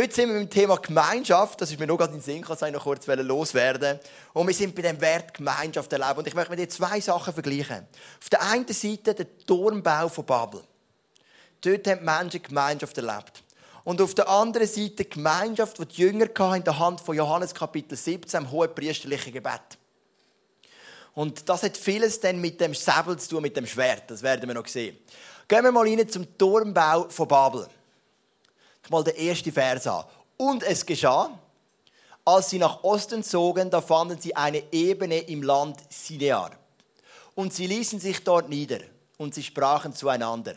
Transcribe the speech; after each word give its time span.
Heute 0.00 0.14
sind 0.14 0.28
wir 0.28 0.36
beim 0.36 0.48
Thema 0.48 0.76
Gemeinschaft. 0.76 1.60
Das 1.60 1.72
ist 1.72 1.80
mir 1.80 1.86
noch 1.88 1.96
gerade 1.96 2.12
in 2.12 2.20
den 2.20 2.24
Sinn 2.24 2.40
gekommen, 2.40 2.72
noch 2.72 2.84
kurz 2.84 3.04
loswerden. 3.08 3.98
Und 4.32 4.46
wir 4.46 4.54
sind 4.54 4.72
bei 4.72 4.82
dem 4.82 5.00
Wert 5.00 5.34
Gemeinschaft 5.34 5.92
erleben. 5.92 6.20
Und 6.20 6.28
ich 6.28 6.36
möchte 6.36 6.50
mit 6.50 6.60
dir 6.60 6.68
zwei 6.68 7.00
Sachen 7.00 7.34
vergleichen. 7.34 7.84
Auf 8.22 8.30
der 8.30 8.40
einen 8.42 8.68
Seite 8.68 9.12
der 9.12 9.38
Turmbau 9.44 10.08
von 10.08 10.24
Babel. 10.24 10.60
Dort 11.62 11.88
haben 11.88 11.98
die 11.98 12.04
Menschen 12.04 12.42
Gemeinschaft 12.44 12.96
erlebt. 12.96 13.42
Und 13.82 14.00
auf 14.00 14.14
der 14.14 14.28
anderen 14.28 14.68
Seite 14.68 15.02
die 15.02 15.10
Gemeinschaft, 15.10 15.80
die 15.80 15.86
die 15.86 16.02
Jünger 16.02 16.54
in 16.54 16.62
der 16.62 16.78
Hand 16.78 17.00
von 17.00 17.16
Johannes 17.16 17.52
Kapitel 17.52 17.98
17, 17.98 18.42
im 18.42 18.50
hohen 18.52 18.72
priesterlichen 18.72 19.32
Gebet. 19.32 19.78
Und 21.14 21.48
das 21.48 21.64
hat 21.64 21.76
vieles 21.76 22.20
dann 22.20 22.40
mit 22.40 22.60
dem 22.60 22.72
Säbel 22.72 23.18
zu 23.18 23.30
tun, 23.30 23.42
mit 23.42 23.56
dem 23.56 23.66
Schwert. 23.66 24.08
Das 24.12 24.22
werden 24.22 24.46
wir 24.46 24.54
noch 24.54 24.68
sehen. 24.68 24.96
Gehen 25.48 25.64
wir 25.64 25.72
mal 25.72 25.88
rein 25.88 26.08
zum 26.08 26.38
Turmbau 26.38 27.08
von 27.08 27.26
Babel 27.26 27.66
mal 28.90 29.04
den 29.04 29.16
ersten 29.16 29.52
Vers 29.52 29.86
an. 29.86 30.04
Und 30.36 30.62
es 30.62 30.84
geschah, 30.84 31.38
als 32.24 32.50
sie 32.50 32.58
nach 32.58 32.84
Osten 32.84 33.22
zogen, 33.22 33.70
da 33.70 33.80
fanden 33.80 34.20
sie 34.20 34.36
eine 34.36 34.62
Ebene 34.72 35.18
im 35.18 35.42
Land 35.42 35.78
Sinear. 35.88 36.50
Und 37.34 37.54
sie 37.54 37.66
ließen 37.66 38.00
sich 38.00 38.22
dort 38.22 38.48
nieder 38.48 38.80
und 39.16 39.34
sie 39.34 39.42
sprachen 39.42 39.94
zueinander. 39.94 40.54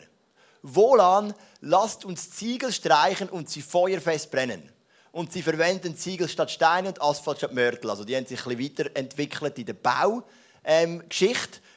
Wohlan, 0.62 1.34
lasst 1.60 2.04
uns 2.04 2.30
Ziegel 2.30 2.72
streichen 2.72 3.28
und 3.28 3.48
sie 3.48 3.62
feuerfest 3.62 4.30
brennen. 4.30 4.68
Und 5.10 5.32
sie 5.32 5.42
verwenden 5.42 5.96
Ziegel 5.96 6.28
statt 6.28 6.50
Steine 6.50 6.88
und 6.88 7.02
Asphalt 7.02 7.38
statt 7.38 7.52
Mörtel. 7.52 7.90
Also 7.90 8.04
die 8.04 8.16
haben 8.16 8.26
sich 8.26 8.46
ein 8.46 8.56
bisschen 8.56 8.86
weiterentwickelt 8.86 9.58
in 9.58 9.66
der 9.66 9.74
Baugeschichte. 9.74 10.24
Ähm, 10.64 11.02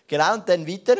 genau, 0.07 0.33
und 0.35 0.47
dann 0.47 0.67
weiter. 0.67 0.97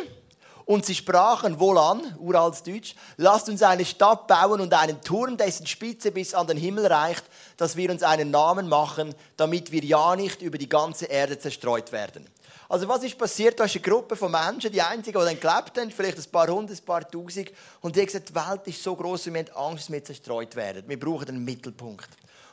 Und 0.66 0.84
sie 0.84 0.96
sprachen 0.96 1.60
wohlan, 1.60 2.16
uraltes 2.18 2.64
Deutsch, 2.64 2.96
lasst 3.16 3.48
uns 3.48 3.62
eine 3.62 3.84
Stadt 3.84 4.26
bauen 4.26 4.60
und 4.60 4.74
einen 4.74 5.00
Turm, 5.00 5.36
dessen 5.36 5.64
Spitze 5.64 6.10
bis 6.10 6.34
an 6.34 6.48
den 6.48 6.56
Himmel 6.56 6.86
reicht, 6.86 7.22
dass 7.56 7.76
wir 7.76 7.88
uns 7.88 8.02
einen 8.02 8.32
Namen 8.32 8.68
machen, 8.68 9.14
damit 9.36 9.70
wir 9.70 9.84
ja 9.84 10.16
nicht 10.16 10.42
über 10.42 10.58
die 10.58 10.68
ganze 10.68 11.06
Erde 11.06 11.38
zerstreut 11.38 11.92
werden. 11.92 12.28
Also 12.68 12.88
was 12.88 13.04
ist 13.04 13.16
passiert? 13.16 13.60
Da 13.60 13.64
ist 13.64 13.76
eine 13.76 13.82
Gruppe 13.82 14.16
von 14.16 14.32
Menschen, 14.32 14.72
die 14.72 14.82
einzigen, 14.82 15.20
die 15.20 15.24
dann 15.24 15.38
gelebt 15.38 15.78
haben, 15.78 15.90
vielleicht 15.92 16.18
ein 16.18 16.32
paar 16.32 16.48
hundert, 16.48 16.76
ein 16.76 16.84
paar 16.84 17.08
tausend, 17.08 17.52
und 17.80 17.94
die 17.94 18.00
haben 18.00 18.06
gesagt, 18.06 18.30
die 18.30 18.34
Welt 18.34 18.66
ist 18.66 18.82
so 18.82 18.96
groß, 18.96 19.26
wir 19.26 19.38
haben 19.38 19.50
Angst, 19.54 19.84
dass 19.84 19.92
wir 19.92 20.02
zerstreut 20.02 20.56
werden. 20.56 20.82
Wir 20.88 20.98
brauchen 20.98 21.28
einen 21.28 21.44
Mittelpunkt. 21.44 22.08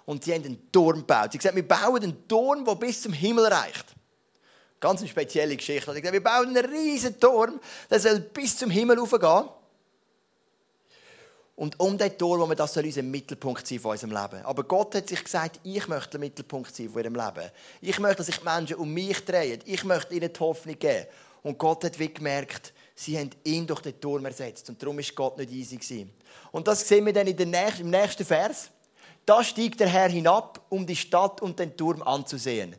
Und 0.05 0.23
sie 0.23 0.35
haben 0.35 0.45
einen 0.45 0.71
Turm 0.71 0.99
gebaut. 0.99 1.31
Sie 1.31 1.39
haben 1.39 1.55
gesagt, 1.55 1.55
wir 1.55 1.67
bauen 1.67 2.03
einen 2.03 2.27
Turm, 2.27 2.63
der 2.63 2.75
bis 2.75 3.01
zum 3.01 3.13
Himmel 3.13 3.47
reicht. 3.47 3.95
Ganz 4.83 4.99
eine 4.99 5.07
spezielle 5.07 5.55
Geschichte. 5.55 5.91
Ich 5.91 6.01
gesagt, 6.01 6.11
wir 6.11 6.21
bauen 6.21 6.49
einen 6.49 6.65
riesen 6.65 7.17
Turm, 7.17 7.57
der 7.89 8.01
soll 8.01 8.19
bis 8.19 8.57
zum 8.57 8.69
Himmel 8.69 8.99
raufgehen. 8.99 9.47
Und 11.55 11.79
um 11.79 11.97
diesen 11.97 12.17
Turm, 12.17 12.41
wo 12.41 12.49
wir 12.49 12.55
das 12.57 12.73
soll 12.73 12.83
unser 12.83 13.01
Mittelpunkt 13.01 13.65
sein 13.65 13.79
von 13.79 13.91
unserem 13.91 14.11
Leben. 14.11 14.43
Aber 14.43 14.65
Gott 14.65 14.93
hat 14.95 15.07
sich 15.07 15.23
gesagt, 15.23 15.61
ich 15.63 15.87
möchte 15.87 16.09
der 16.09 16.19
Mittelpunkt 16.19 16.75
sein 16.75 16.89
von 16.89 17.01
ihrem 17.01 17.15
Leben. 17.15 17.49
Ich 17.79 17.97
möchte, 17.97 18.17
dass 18.17 18.25
sich 18.25 18.39
die 18.39 18.43
Menschen 18.43 18.75
um 18.75 18.93
mich 18.93 19.23
drehen. 19.23 19.61
Ich 19.63 19.85
möchte 19.85 20.15
ihnen 20.15 20.33
die 20.33 20.39
Hoffnung 20.41 20.77
geben. 20.77 21.07
Und 21.43 21.57
Gott 21.57 21.85
hat 21.85 21.97
wie 21.97 22.13
gemerkt, 22.13 22.73
sie 22.93 23.17
haben 23.17 23.29
ihn 23.45 23.65
durch 23.65 23.79
den 23.79 23.97
Turm 24.01 24.25
ersetzt. 24.25 24.67
Und 24.67 24.83
darum 24.83 24.99
ist 24.99 25.15
Gott 25.15 25.37
nicht 25.37 25.51
easy 25.53 25.77
gewesen. 25.77 26.13
Und 26.51 26.67
das 26.67 26.85
sehen 26.85 27.05
wir 27.05 27.13
dann 27.13 27.27
in 27.27 27.49
nächsten, 27.49 27.83
im 27.83 27.89
nächsten 27.89 28.25
Vers. 28.25 28.69
Da 29.25 29.45
stieg 29.45 29.77
der 29.77 29.87
Herr 29.87 30.09
hinab, 30.09 30.59
um 30.67 30.85
die 30.85 30.97
Stadt 30.97 31.41
und 31.41 31.57
den 31.57 31.77
Turm 31.77 32.01
anzusehen 32.01 32.75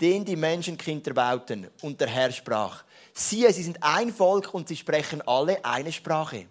den 0.00 0.24
die 0.24 0.36
Menschenkinder 0.36 1.12
bauten. 1.14 1.68
Und 1.82 2.00
der 2.00 2.08
Herr 2.08 2.32
sprach, 2.32 2.84
siehe, 3.12 3.52
sie 3.52 3.62
sind 3.62 3.82
ein 3.82 4.12
Volk 4.12 4.52
und 4.54 4.68
sie 4.68 4.76
sprechen 4.76 5.22
alle 5.26 5.64
eine 5.64 5.92
Sprache. 5.92 6.46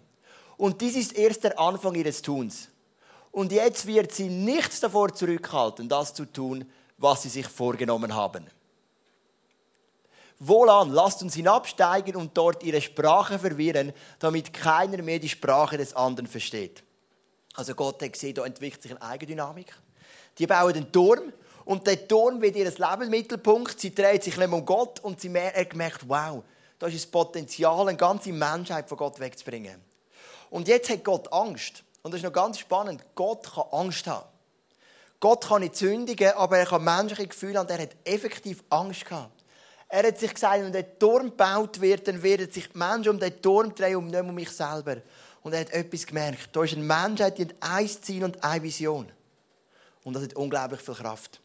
Und 0.56 0.80
dies 0.80 0.96
ist 0.96 1.16
erst 1.16 1.44
der 1.44 1.58
Anfang 1.58 1.94
ihres 1.94 2.22
Tuns. 2.22 2.68
Und 3.30 3.52
jetzt 3.52 3.86
wird 3.86 4.12
sie 4.12 4.28
nichts 4.28 4.80
davor 4.80 5.12
zurückhalten, 5.12 5.88
das 5.88 6.14
zu 6.14 6.24
tun, 6.24 6.64
was 6.96 7.22
sie 7.22 7.28
sich 7.28 7.46
vorgenommen 7.46 8.14
haben. 8.14 8.46
Wohlan, 10.38 10.90
lasst 10.90 11.22
uns 11.22 11.34
hinabsteigen 11.34 12.16
und 12.16 12.36
dort 12.36 12.62
ihre 12.62 12.80
Sprache 12.80 13.38
verwirren, 13.38 13.92
damit 14.18 14.52
keiner 14.52 15.02
mehr 15.02 15.18
die 15.18 15.28
Sprache 15.28 15.78
des 15.78 15.94
anderen 15.94 16.26
versteht. 16.26 16.82
Also 17.54 17.74
Gott 17.74 18.02
hat 18.02 18.12
gesehen, 18.12 18.34
da 18.34 18.44
entwickelt 18.44 18.82
sich 18.82 18.92
eine 18.92 19.02
Eigendynamik. 19.02 19.74
Die 20.38 20.46
bauen 20.46 20.74
den 20.74 20.92
Turm 20.92 21.32
und 21.66 21.84
der 21.84 22.06
Turm 22.06 22.40
wird 22.40 22.54
ihr 22.54 22.70
Lebensmittelpunkt. 22.70 23.80
Sie 23.80 23.92
dreht 23.92 24.22
sich 24.22 24.36
nicht 24.36 24.48
mehr 24.48 24.58
um 24.58 24.64
Gott 24.64 25.00
und 25.00 25.20
sie 25.20 25.30
hat 25.36 25.68
gemerkt, 25.68 26.08
wow, 26.08 26.44
da 26.78 26.86
ist 26.86 26.94
das 26.94 27.06
Potenzial, 27.06 27.88
eine 27.88 27.98
ganze 27.98 28.32
Menschheit 28.32 28.88
von 28.88 28.96
Gott 28.96 29.18
wegzubringen. 29.18 29.82
Und 30.48 30.68
jetzt 30.68 30.88
hat 30.88 31.02
Gott 31.02 31.30
Angst. 31.32 31.82
Und 32.02 32.12
das 32.12 32.20
ist 32.20 32.24
noch 32.24 32.32
ganz 32.32 32.60
spannend. 32.60 33.04
Gott 33.16 33.52
kann 33.52 33.64
Angst 33.72 34.06
haben. 34.06 34.28
Gott 35.18 35.48
kann 35.48 35.62
nicht 35.62 35.74
sündigen, 35.74 36.34
aber 36.34 36.58
er 36.58 36.66
kann 36.66 36.84
menschliche 36.84 37.26
Gefühle 37.26 37.58
haben. 37.58 37.68
Er 37.68 37.82
hat 37.82 37.96
effektiv 38.04 38.62
Angst 38.70 39.04
gehabt. 39.04 39.44
Er 39.88 40.06
hat 40.06 40.20
sich 40.20 40.32
gesagt, 40.32 40.62
wenn 40.62 40.72
der 40.72 40.96
Turm 41.00 41.30
gebaut 41.30 41.80
wird, 41.80 42.06
dann 42.06 42.22
werden 42.22 42.48
sich 42.48 42.68
die 42.68 42.78
Menschen 42.78 43.10
um 43.10 43.18
den 43.18 43.42
Turm 43.42 43.74
drehen 43.74 43.96
und 43.96 44.06
nicht 44.06 44.20
um 44.20 44.32
mich 44.32 44.50
selber. 44.50 44.98
Und 45.42 45.52
er 45.52 45.60
hat 45.60 45.70
etwas 45.70 46.06
gemerkt. 46.06 46.50
Da 46.52 46.62
ist 46.62 46.74
eine 46.74 46.84
Menschheit, 46.84 47.38
die 47.38 47.46
hat 47.46 47.54
ein 47.58 47.88
Ziel 47.88 48.22
und 48.22 48.44
eine 48.44 48.62
Vision. 48.62 49.10
Und 50.04 50.14
das 50.14 50.22
hat 50.22 50.34
unglaublich 50.34 50.80
viel 50.80 50.94
Kraft. 50.94 51.40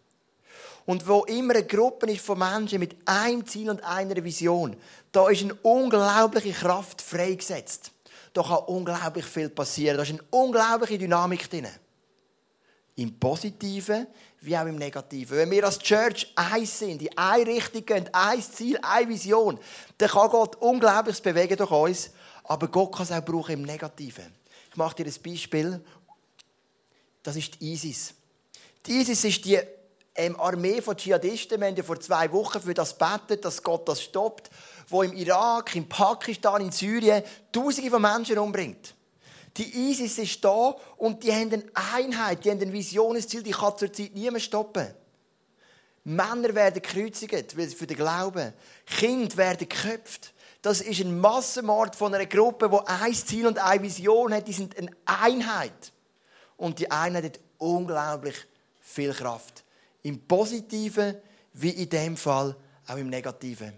Und 0.85 1.07
wo 1.07 1.23
immer 1.25 1.55
eine 1.55 1.65
Gruppe 1.65 2.11
ist 2.11 2.25
von 2.25 2.39
Menschen 2.39 2.79
mit 2.79 2.95
einem 3.05 3.45
Ziel 3.45 3.69
und 3.69 3.83
einer 3.83 4.23
Vision, 4.23 4.75
da 5.11 5.29
ist 5.29 5.43
eine 5.43 5.53
unglaubliche 5.55 6.53
Kraft 6.53 7.01
freigesetzt. 7.01 7.91
Da 8.33 8.43
kann 8.43 8.59
unglaublich 8.67 9.25
viel 9.25 9.49
passieren. 9.49 9.97
Da 9.97 10.03
ist 10.03 10.09
eine 10.09 10.23
unglaubliche 10.31 10.97
Dynamik 10.97 11.49
drin. 11.49 11.67
Im 12.95 13.19
Positiven 13.19 14.07
wie 14.41 14.57
auch 14.57 14.65
im 14.65 14.75
Negativen. 14.75 15.37
Wenn 15.37 15.51
wir 15.51 15.63
als 15.65 15.79
Church 15.79 16.31
eins 16.35 16.79
sind, 16.79 17.01
in 17.01 17.17
eine 17.17 17.45
Richtung 17.45 17.85
gehen, 17.85 18.09
ein 18.11 18.41
Ziel, 18.41 18.79
eine 18.81 19.07
Vision, 19.07 19.59
dann 19.97 20.09
kann 20.09 20.29
Gott 20.29 20.55
Unglaubliches 20.55 21.21
bewegen 21.21 21.57
durch 21.57 21.71
uns. 21.71 22.09
Aber 22.43 22.67
Gott 22.67 22.95
kann 22.95 23.03
es 23.03 23.11
auch 23.11 23.23
brauchen 23.23 23.53
im 23.53 23.61
Negativen. 23.61 24.33
Ich 24.71 24.77
mache 24.77 24.95
dir 24.95 25.05
ein 25.05 25.21
Beispiel. 25.23 25.83
Das 27.21 27.35
ist 27.35 27.61
die 27.61 27.71
ISIS. 27.73 28.13
Die 28.85 28.93
ISIS 28.93 29.23
ist 29.23 29.45
die 29.45 29.59
ähm, 30.15 30.39
Armee 30.39 30.81
von 30.81 30.95
Dschihadisten, 30.95 31.59
wir 31.59 31.67
haben 31.67 31.75
ja 31.75 31.83
vor 31.83 31.99
zwei 31.99 32.31
Wochen 32.31 32.61
für 32.61 32.73
das 32.73 32.97
betet, 32.97 33.45
dass 33.45 33.63
Gott 33.63 33.87
das 33.87 34.01
stoppt, 34.01 34.49
wo 34.87 35.03
im 35.03 35.13
Irak, 35.13 35.75
in 35.75 35.87
Pakistan, 35.87 36.61
in 36.61 36.71
Syrien 36.71 37.23
Tausende 37.51 37.89
von 37.89 38.01
Menschen 38.01 38.37
umbringt. 38.37 38.95
Die 39.57 39.91
ISIS 39.91 40.17
ist 40.17 40.43
da 40.43 40.75
und 40.97 41.23
die 41.23 41.31
haben 41.33 41.51
eine 41.51 41.63
Einheit, 41.93 42.45
die 42.45 42.51
haben 42.51 42.61
eine 42.61 42.71
ein 42.71 43.27
Ziel, 43.27 43.43
die 43.43 43.51
kann 43.51 43.77
zurzeit 43.77 44.13
niemand 44.13 44.43
stoppen. 44.43 44.87
Männer 46.03 46.55
werden 46.55 46.81
gekreuzigt, 46.81 47.51
für 47.51 47.87
den 47.87 47.97
Glauben. 47.97 48.53
Kinder 48.85 49.37
werden 49.37 49.67
geköpft. 49.67 50.33
Das 50.61 50.81
ist 50.81 50.99
ein 51.01 51.19
Massenmord 51.19 51.95
von 51.95 52.13
einer 52.13 52.25
Gruppe, 52.25 52.69
die 52.69 52.87
ein 52.87 53.13
Ziel 53.13 53.47
und 53.47 53.59
eine 53.59 53.83
Vision 53.83 54.33
hat. 54.33 54.47
Die 54.47 54.53
sind 54.53 54.77
eine 54.77 54.91
Einheit. 55.05 55.91
Und 56.57 56.79
die 56.79 56.89
Einheit 56.89 57.25
hat 57.25 57.39
unglaublich 57.57 58.35
viel 58.79 59.13
Kraft. 59.13 59.63
Im 60.03 60.27
Positiven 60.27 61.15
wie 61.53 61.69
in 61.69 61.89
dem 61.89 62.17
Fall 62.17 62.55
auch 62.87 62.97
im 62.97 63.09
Negativen. 63.09 63.73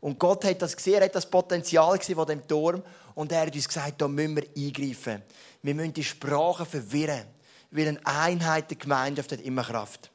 Und 0.00 0.18
Gott 0.18 0.44
hat 0.44 0.62
das 0.62 0.76
gesehen, 0.76 0.94
er 0.94 1.06
hat 1.06 1.14
das 1.14 1.28
Potenzial 1.28 1.98
von 2.00 2.26
dem 2.26 2.46
Turm 2.46 2.82
und 3.14 3.32
er 3.32 3.46
hat 3.46 3.54
uns 3.54 3.66
gesagt, 3.66 4.00
da 4.00 4.06
müssen 4.06 4.36
wir 4.36 4.44
eingreifen. 4.56 5.22
Wir 5.62 5.74
müssen 5.74 5.92
die 5.92 6.04
Sprache 6.04 6.64
verwirren, 6.64 7.24
weil 7.70 7.88
eine 7.88 8.06
Einheit 8.06 8.70
der 8.70 8.78
Gemeinschaft 8.78 9.32
hat 9.32 9.40
immer 9.40 9.64
Kraft. 9.64 10.10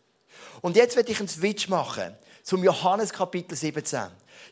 Und 0.62 0.78
jetzt 0.78 0.96
werde 0.96 1.12
ich 1.12 1.20
einen 1.20 1.28
Switch 1.28 1.68
machen 1.68 2.16
zum 2.44 2.64
Johannes 2.64 3.12
Kapitel 3.12 3.56
17. 3.56 4.04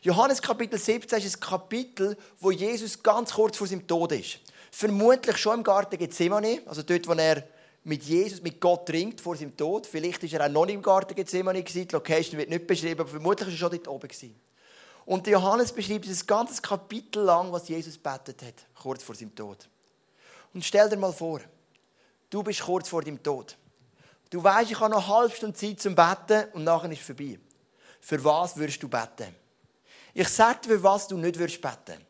Johannes 0.02 0.42
Kapitel 0.42 0.78
17 0.78 1.18
ist 1.18 1.36
ein 1.36 1.40
Kapitel, 1.40 2.16
wo 2.40 2.50
Jesus 2.50 3.02
ganz 3.02 3.32
kurz 3.32 3.56
vor 3.56 3.66
seinem 3.66 3.86
Tod 3.86 4.12
ist. 4.12 4.40
Vermutlich 4.70 5.36
schon 5.38 5.58
im 5.58 5.64
Garten 5.64 5.98
Gethsemane, 5.98 6.60
also 6.66 6.82
dort, 6.82 7.06
wo 7.06 7.12
er 7.12 7.44
mit 7.84 8.04
Jesus, 8.04 8.40
mit 8.42 8.60
Gott 8.60 8.88
ringt 8.90 9.20
vor 9.20 9.36
seinem 9.36 9.56
Tod. 9.56 9.86
Vielleicht 9.86 10.22
war 10.22 10.40
er 10.40 10.46
auch 10.46 10.52
noch 10.52 10.66
nicht 10.66 10.76
im 10.76 10.82
Garten 10.82 11.14
Gethsemane 11.14 11.62
Die 11.62 11.88
Location 11.90 12.38
wird 12.38 12.50
nicht 12.50 12.66
beschrieben, 12.66 13.00
aber 13.00 13.10
vermutlich 13.10 13.48
war 13.48 13.54
er 13.54 13.58
schon 13.58 13.70
dort 13.70 13.88
oben 13.88 14.08
Und 15.04 15.26
Johannes 15.26 15.72
beschreibt 15.72 16.06
ein 16.06 16.26
ganzes 16.26 16.62
Kapitel 16.62 17.22
lang, 17.22 17.50
was 17.50 17.68
Jesus 17.68 17.98
betet 17.98 18.42
hat, 18.42 18.54
kurz 18.80 19.02
vor 19.02 19.14
seinem 19.14 19.34
Tod. 19.34 19.68
Und 20.54 20.64
stell 20.64 20.88
dir 20.88 20.96
mal 20.96 21.12
vor, 21.12 21.40
du 22.30 22.42
bist 22.42 22.60
kurz 22.60 22.88
vor 22.88 23.02
deinem 23.02 23.22
Tod. 23.22 23.56
Du 24.30 24.42
weißt, 24.42 24.70
ich 24.70 24.80
habe 24.80 24.90
noch 24.90 25.08
eine 25.08 25.14
halbe 25.14 25.34
Stunde 25.34 25.56
Zeit 25.56 25.80
zum 25.80 25.94
Betten 25.94 26.44
und 26.52 26.64
nachher 26.64 26.90
ist 26.90 27.00
es 27.00 27.06
vorbei. 27.06 27.38
Für 28.00 28.22
was 28.24 28.56
würdest 28.56 28.82
du 28.82 28.88
beten? 28.88 29.34
Ich 30.14 30.28
sage 30.28 30.60
dir, 30.64 30.68
für 30.68 30.82
was 30.82 31.08
du 31.08 31.16
nicht 31.16 31.38
würdest 31.38 31.60
beten. 31.60 32.00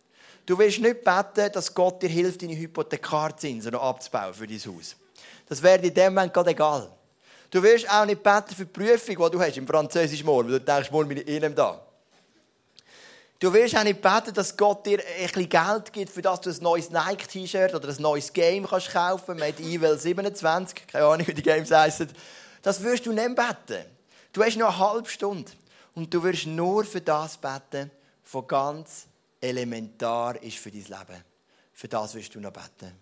Du 0.44 0.58
willst 0.58 0.81
nicht 0.81 1.02
beten, 1.02 1.52
dass 1.52 1.73
Gott 1.73 2.02
dir 2.02 2.08
hilft, 2.08 2.43
deine 2.43 2.56
Hypothekarzinsen 2.56 3.75
abzubauen 3.75 4.35
für 4.35 4.46
dein 4.46 4.58
Haus. 4.58 4.96
Das 5.49 5.62
wäre 5.62 5.81
in 5.81 5.94
dem 5.94 6.15
Moment 6.15 6.33
gerade 6.33 6.50
egal. 6.50 6.91
Du 7.50 7.62
wirst 7.62 7.89
auch 7.91 8.06
nicht 8.06 8.23
beten 8.23 8.55
für 8.55 8.65
die 8.65 8.73
Prüfung, 8.73 9.17
die 9.27 9.31
du 9.37 9.41
hast 9.41 9.56
im 9.56 9.67
Französisch 9.67 10.25
morgen, 10.25 10.50
weil 10.50 10.59
du 10.59 10.65
denkst, 10.65 10.91
morgen 10.91 11.09
bin 11.09 11.19
ich 11.19 11.29
eh 11.29 11.41
da. 11.41 11.81
Du 13.39 13.53
wirst 13.53 13.77
auch 13.77 13.83
nicht 13.83 14.00
beten, 14.00 14.33
dass 14.33 14.56
Gott 14.56 14.87
dir 14.87 15.00
ein 15.00 15.27
bisschen 15.27 15.49
Geld 15.49 15.93
gibt, 15.93 16.12
für 16.12 16.23
das 16.23 16.41
du 16.41 16.50
ein 16.50 16.56
neues 16.61 16.91
Nike-T-Shirt 16.91 17.75
oder 17.75 17.89
ein 17.89 18.00
neues 18.00 18.33
Game 18.33 18.67
kannst 18.67 18.93
kaufen 18.93 19.39
kannst, 19.39 19.59
mit 19.59 19.61
Evil 19.61 19.99
27, 19.99 20.87
keine 20.87 21.05
Ahnung, 21.05 21.27
wie 21.27 21.35
die 21.35 21.43
Games 21.43 21.71
heißen. 21.71 22.09
Das 22.62 22.83
wirst 22.83 23.05
du 23.05 23.12
nicht 23.12 23.35
beten. 23.35 23.85
Du 24.33 24.43
hast 24.43 24.56
noch 24.56 24.69
eine 24.69 24.79
halbe 24.79 25.09
Stunde. 25.09 25.50
Und 25.94 26.15
du 26.15 26.23
wirst 26.23 26.47
nur 26.47 26.85
für 26.85 27.00
das 27.00 27.37
beten, 27.37 27.91
was 28.31 28.47
ganz 28.47 29.06
elementar 29.41 30.41
ist 30.43 30.59
für 30.59 30.71
dein 30.71 30.85
Leben. 30.85 31.25
Für 31.73 31.89
das 31.89 32.15
wirst 32.15 32.35
du 32.35 32.41
noch 32.41 32.53
beten. 32.53 32.93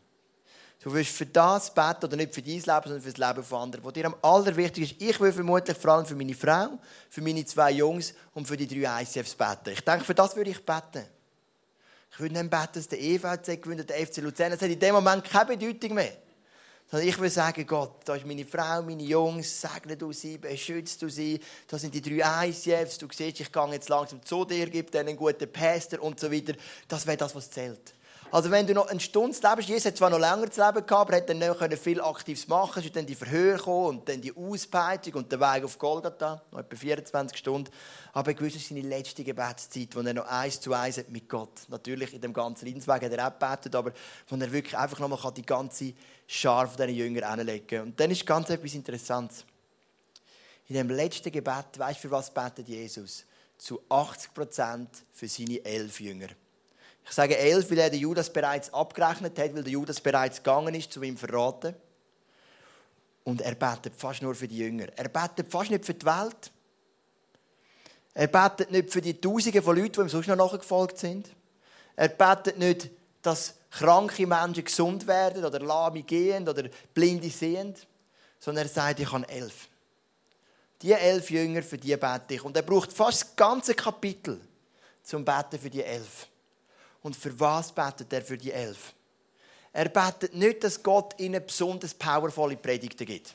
Du 0.83 0.93
wirst 0.95 1.11
für 1.11 1.27
das 1.27 1.75
beten, 1.75 2.07
oder 2.07 2.17
nicht 2.17 2.33
für 2.33 2.41
dein 2.41 2.55
Leben, 2.55 2.65
sondern 2.65 3.03
für 3.03 3.13
das 3.13 3.29
Leben 3.29 3.45
von 3.45 3.63
anderen, 3.63 3.85
was 3.85 3.93
dir 3.93 4.07
am 4.07 4.17
allerwichtigsten 4.23 4.99
ist. 4.99 5.11
Ich 5.11 5.21
will 5.21 5.31
vermutlich 5.31 5.77
vor 5.77 5.93
allem 5.93 6.07
für 6.07 6.15
meine 6.15 6.35
Frau, 6.35 6.79
für 7.11 7.21
meine 7.21 7.45
zwei 7.45 7.73
Jungs 7.73 8.15
und 8.33 8.49
für 8.49 8.57
die 8.57 8.67
drei 8.67 9.03
ICFs 9.03 9.35
beten. 9.35 9.71
Ich 9.75 9.83
denke, 9.83 10.05
für 10.05 10.15
das 10.15 10.35
würde 10.37 10.51
ich 10.51 10.65
beten. 10.65 11.05
Ich 12.11 12.19
würde 12.19 12.35
nicht 12.35 12.51
beten, 12.51 12.73
dass 12.73 12.89
der 12.89 12.99
EVC 12.99 13.63
gewinnt, 13.63 13.91
der 13.91 14.07
FC 14.07 14.19
Luzern. 14.19 14.53
Das 14.53 14.63
hat 14.63 14.71
in 14.71 14.81
dem 14.81 14.95
Moment 14.95 15.23
keine 15.23 15.57
Bedeutung 15.57 15.95
mehr. 15.95 16.17
Sondern 16.91 17.09
ich 17.09 17.21
will 17.21 17.31
sagen, 17.31 17.67
Gott, 17.67 18.01
da 18.07 18.17
ist 18.17 18.27
meine 18.27 18.47
Frau, 18.47 18.83
meine 18.83 19.03
Jungs, 19.03 19.61
segne 19.61 19.99
du 19.99 20.13
sie, 20.13 20.39
beschütze 20.39 20.99
du 20.99 21.11
sie. 21.11 21.39
Da 21.69 21.79
sind 21.79 21.95
die 21.95 22.01
drei 22.01 22.49
ICFs. 22.49 22.97
Du 22.97 23.07
siehst, 23.13 23.39
ich 23.39 23.53
gehe 23.53 23.73
jetzt 23.73 23.91
langsam 23.91 24.25
zu 24.25 24.47
dir, 24.47 24.69
gebe 24.71 24.91
denen 24.91 25.11
einen 25.11 25.19
guten 25.19 25.53
Pastor 25.53 26.01
und 26.01 26.19
so 26.19 26.33
weiter. 26.33 26.55
Das 26.89 27.07
wäre 27.07 27.19
das, 27.19 27.35
was 27.35 27.51
zählt. 27.51 27.95
Also 28.33 28.49
wenn 28.53 28.65
du 28.65 28.75
noch 28.75 28.87
eine 28.87 29.01
Stunde 29.01 29.37
lebst, 29.37 29.69
Jesus 29.69 29.87
hat 29.87 29.97
zwar 29.97 30.09
noch 30.09 30.21
länger 30.21 30.49
zu 30.49 30.61
leben 30.61 30.87
gehabt, 30.87 30.93
aber 30.93 31.17
hat 31.17 31.29
dann 31.29 31.39
nicht 31.39 31.83
viel 31.83 32.01
Aktives 32.01 32.47
machen 32.47 32.85
ist 32.85 32.95
dann 32.95 33.05
die 33.05 33.17
Verhör 33.17 33.57
gekommen 33.57 33.99
und 33.99 34.09
dann 34.09 34.21
die 34.21 34.33
Auspeitschung 34.37 35.15
und 35.15 35.33
der 35.33 35.41
Weg 35.41 35.65
auf 35.65 35.77
Golgatha, 35.77 36.41
noch 36.53 36.61
etwa 36.61 36.77
24 36.77 37.37
Stunden. 37.37 37.71
Aber 38.13 38.33
gewiss 38.33 38.55
ist 38.55 38.69
seine 38.69 38.83
letzte 38.83 39.25
Gebetszeit, 39.25 39.97
wo 39.97 40.01
er 40.01 40.15
noch 40.15 40.27
eins 40.27 40.61
zu 40.61 40.73
eins 40.73 40.99
hat 40.99 41.11
mit 41.11 41.29
Gott. 41.29 41.63
Natürlich 41.69 42.15
in 42.15 42.21
dem 42.21 42.33
ganzen 42.33 42.67
Leidensweg 42.67 43.03
hat 43.03 43.13
er 43.13 43.27
auch 43.27 43.37
gebetet, 43.37 43.75
aber 43.75 43.93
wo 44.29 44.37
er 44.37 44.53
wirklich 44.53 44.79
einfach 44.79 45.01
nochmal 45.01 45.33
die 45.33 45.43
ganze 45.43 45.93
Schar 46.29 46.69
von 46.69 46.77
diesen 46.77 46.95
Jüngern 46.95 47.37
hinlegen 47.37 47.67
kann. 47.67 47.83
Und 47.83 47.99
dann 47.99 48.13
ist 48.13 48.25
ganz 48.25 48.49
etwas 48.49 48.75
Interessantes. 48.75 49.45
In 50.69 50.77
dem 50.77 50.89
letzten 50.89 51.33
Gebet, 51.33 51.79
weißt 51.79 51.99
du, 52.05 52.09
für 52.09 52.11
was 52.13 52.33
betet 52.33 52.69
Jesus? 52.69 53.25
Zu 53.59 53.81
80 53.89 54.33
Prozent 54.33 54.89
für 55.13 55.27
seine 55.27 55.65
elf 55.65 55.99
Jünger. 55.99 56.29
Ich 57.11 57.17
sage 57.17 57.37
elf, 57.37 57.69
weil 57.73 57.79
er 57.81 57.91
den 57.91 57.99
Judas 57.99 58.33
bereits 58.33 58.73
abgerechnet 58.73 59.37
hat, 59.37 59.53
weil 59.53 59.65
der 59.65 59.73
Judas 59.73 60.01
bereits 60.01 60.37
gegangen 60.37 60.77
ist, 60.77 60.93
zu 60.93 61.03
ihm 61.03 61.17
verraten. 61.17 61.75
Und 63.25 63.41
er 63.41 63.57
betet 63.57 63.97
fast 63.97 64.23
nur 64.23 64.37
für 64.37 64.47
die 64.47 64.59
Jünger. 64.59 64.87
Er 64.95 65.09
betet 65.09 65.51
fast 65.51 65.73
nicht 65.73 65.85
für 65.85 65.95
die 65.95 66.07
Welt. 66.07 66.53
Er 68.15 68.29
betet 68.29 68.71
nicht 68.71 68.93
für 68.93 69.01
die 69.01 69.21
Tausende 69.21 69.61
von 69.61 69.77
Leuten, 69.77 69.95
die 69.95 70.01
ihm 70.03 70.09
sonst 70.09 70.29
noch 70.29 70.37
nachgefolgt 70.37 70.99
sind. 70.99 71.29
Er 71.97 72.11
betet 72.11 72.59
nicht, 72.59 72.91
dass 73.23 73.57
kranke 73.73 74.25
Menschen 74.25 74.65
gesund 74.65 75.05
werden 75.09 75.45
oder 75.45 75.59
lahme 75.59 76.05
gehen 76.05 76.49
oder 76.49 76.69
blinde 76.95 77.31
sehen, 77.31 77.75
sondern 78.39 78.67
er 78.67 78.71
sagt, 78.71 79.01
ich 79.01 79.11
habe 79.11 79.29
elf. 79.29 79.69
Die 80.81 80.93
elf 80.93 81.29
Jünger, 81.29 81.65
für 81.65 81.77
die 81.77 81.97
bete 81.97 82.35
ich. 82.35 82.45
Und 82.45 82.57
er 82.57 82.63
braucht 82.63 82.93
fast 82.93 83.23
das 83.23 83.35
ganze 83.35 83.75
Kapitel 83.75 84.41
zum 85.03 85.25
Beten 85.25 85.59
für 85.59 85.71
die 85.71 85.83
elf. 85.83 86.30
Und 87.03 87.17
für 87.17 87.39
was 87.39 87.73
betet 87.73 88.13
er 88.13 88.23
für 88.23 88.37
die 88.37 88.53
elf? 88.53 88.93
Er 89.73 89.89
betet 89.89 90.35
nicht, 90.35 90.65
dass 90.65 90.83
Gott 90.83 91.15
ihnen 91.19 91.45
besonders 91.45 91.95
powervolle 91.95 92.57
Predigten 92.57 93.07
gibt. 93.07 93.35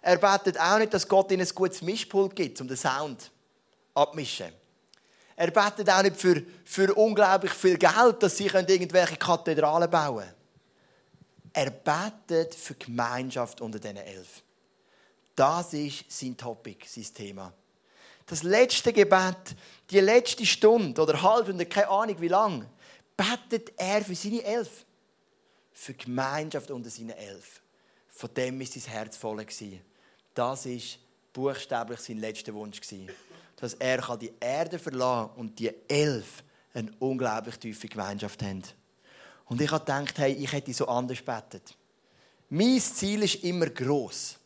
Er 0.00 0.16
betet 0.18 0.58
auch 0.58 0.78
nicht, 0.78 0.92
dass 0.92 1.06
Gott 1.06 1.30
ihnen 1.30 1.46
ein 1.46 1.54
gutes 1.54 1.80
Mischpult 1.82 2.34
gibt, 2.34 2.60
um 2.60 2.66
den 2.68 2.76
Sound 2.76 3.30
abmischen. 3.94 4.52
Er 5.36 5.50
betet 5.50 5.88
auch 5.88 6.02
nicht 6.02 6.16
für, 6.16 6.42
für 6.64 6.92
unglaublich 6.94 7.52
viel 7.52 7.78
Geld, 7.78 8.22
dass 8.22 8.36
sie 8.36 8.46
irgendwelche 8.46 9.16
Kathedralen 9.16 9.90
bauen 9.90 10.24
können. 10.24 10.34
Er 11.52 11.70
betet 11.70 12.54
für 12.54 12.74
Gemeinschaft 12.74 13.60
unter 13.60 13.78
diesen 13.78 13.98
elf. 13.98 14.42
Das 15.34 15.72
ist 15.72 16.04
sein 16.08 16.36
Topic, 16.36 16.86
sein 16.86 17.14
Thema. 17.14 17.52
Das 18.26 18.42
letzte 18.42 18.92
Gebet, 18.92 19.56
die 19.90 20.00
letzte 20.00 20.46
Stunde 20.46 21.00
oder 21.00 21.20
halbe 21.20 21.46
Stunde, 21.46 21.66
keine 21.66 21.88
Ahnung 21.88 22.20
wie 22.20 22.28
lang, 22.28 22.66
betet 23.16 23.72
er 23.76 24.02
für 24.04 24.14
seine 24.14 24.42
Elf. 24.42 24.84
Für 25.72 25.92
die 25.92 26.04
Gemeinschaft 26.04 26.70
unter 26.70 26.90
seinen 26.90 27.10
Elf. 27.10 27.60
Von 28.08 28.32
dem 28.34 28.58
war 28.58 28.66
sein 28.66 28.82
Herz 28.82 29.16
voll. 29.16 29.44
Das 30.34 30.66
war 30.66 30.80
buchstäblich 31.32 32.00
sein 32.00 32.18
letzter 32.18 32.54
Wunsch. 32.54 32.80
Dass 33.56 33.74
er 33.74 34.16
die 34.16 34.32
Erde 34.38 34.78
verlassen 34.78 35.28
kann 35.28 35.36
und 35.36 35.58
die 35.58 35.72
Elf 35.88 36.42
eine 36.74 36.90
unglaublich 36.98 37.56
tiefe 37.56 37.88
Gemeinschaft 37.88 38.42
haben. 38.42 38.62
Und 39.46 39.60
ich 39.60 39.70
habe 39.70 39.84
gedacht, 39.84 40.18
hey, 40.18 40.32
ich 40.32 40.52
hätte 40.52 40.72
so 40.72 40.86
anders 40.86 41.20
betet. 41.22 41.76
Mein 42.48 42.80
Ziel 42.80 43.22
ist 43.22 43.42
immer 43.44 43.66
gross. 43.66 44.38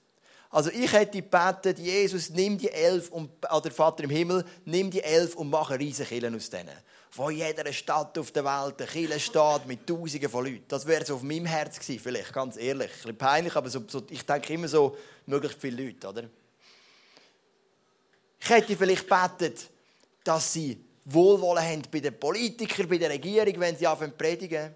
Also 0.50 0.70
ich 0.70 0.92
hätte 0.92 1.20
gebetet, 1.20 1.78
Jesus, 1.78 2.30
nimm 2.30 2.56
die 2.56 2.70
Elf, 2.70 3.10
und, 3.10 3.30
oder 3.52 3.70
Vater 3.70 4.04
im 4.04 4.10
Himmel, 4.10 4.44
nimm 4.64 4.90
die 4.90 5.02
Elf 5.02 5.34
und 5.34 5.50
mach 5.50 5.70
riesige 5.70 6.34
aus 6.34 6.50
denen 6.50 6.76
von 7.16 7.34
jeder 7.34 7.72
Stadt 7.72 8.18
auf 8.18 8.30
der 8.30 8.44
Welt 8.44 8.78
eine 8.78 8.90
Kirche 8.90 9.18
steht 9.18 9.66
mit 9.66 9.86
Tausenden 9.86 10.28
von 10.28 10.44
Leuten. 10.44 10.64
Das 10.68 10.86
wäre 10.86 11.02
so 11.02 11.14
auf 11.14 11.22
meinem 11.22 11.46
Herz 11.46 11.78
gewesen, 11.78 11.98
vielleicht, 11.98 12.30
ganz 12.30 12.58
ehrlich. 12.58 12.90
Ein 12.90 12.96
bisschen 12.96 13.16
peinlich, 13.16 13.56
aber 13.56 13.70
so, 13.70 13.82
so, 13.88 14.02
ich 14.10 14.22
denke 14.22 14.52
immer 14.52 14.68
so, 14.68 14.98
möglichst 15.24 15.58
viele 15.58 15.82
Leute, 15.82 16.08
oder? 16.08 16.24
Ich 18.38 18.50
hätte 18.50 18.76
vielleicht 18.76 19.08
gebetet, 19.08 19.70
dass 20.24 20.52
sie 20.52 20.78
Wohlwollen 21.06 21.64
haben 21.64 21.82
bei 21.90 22.00
den 22.00 22.20
Politikern, 22.20 22.86
bei 22.86 22.98
der 22.98 23.08
Regierung, 23.08 23.60
wenn 23.60 23.78
sie 23.78 23.86
anfangen 23.86 24.12
zu 24.12 24.18
predigen. 24.18 24.74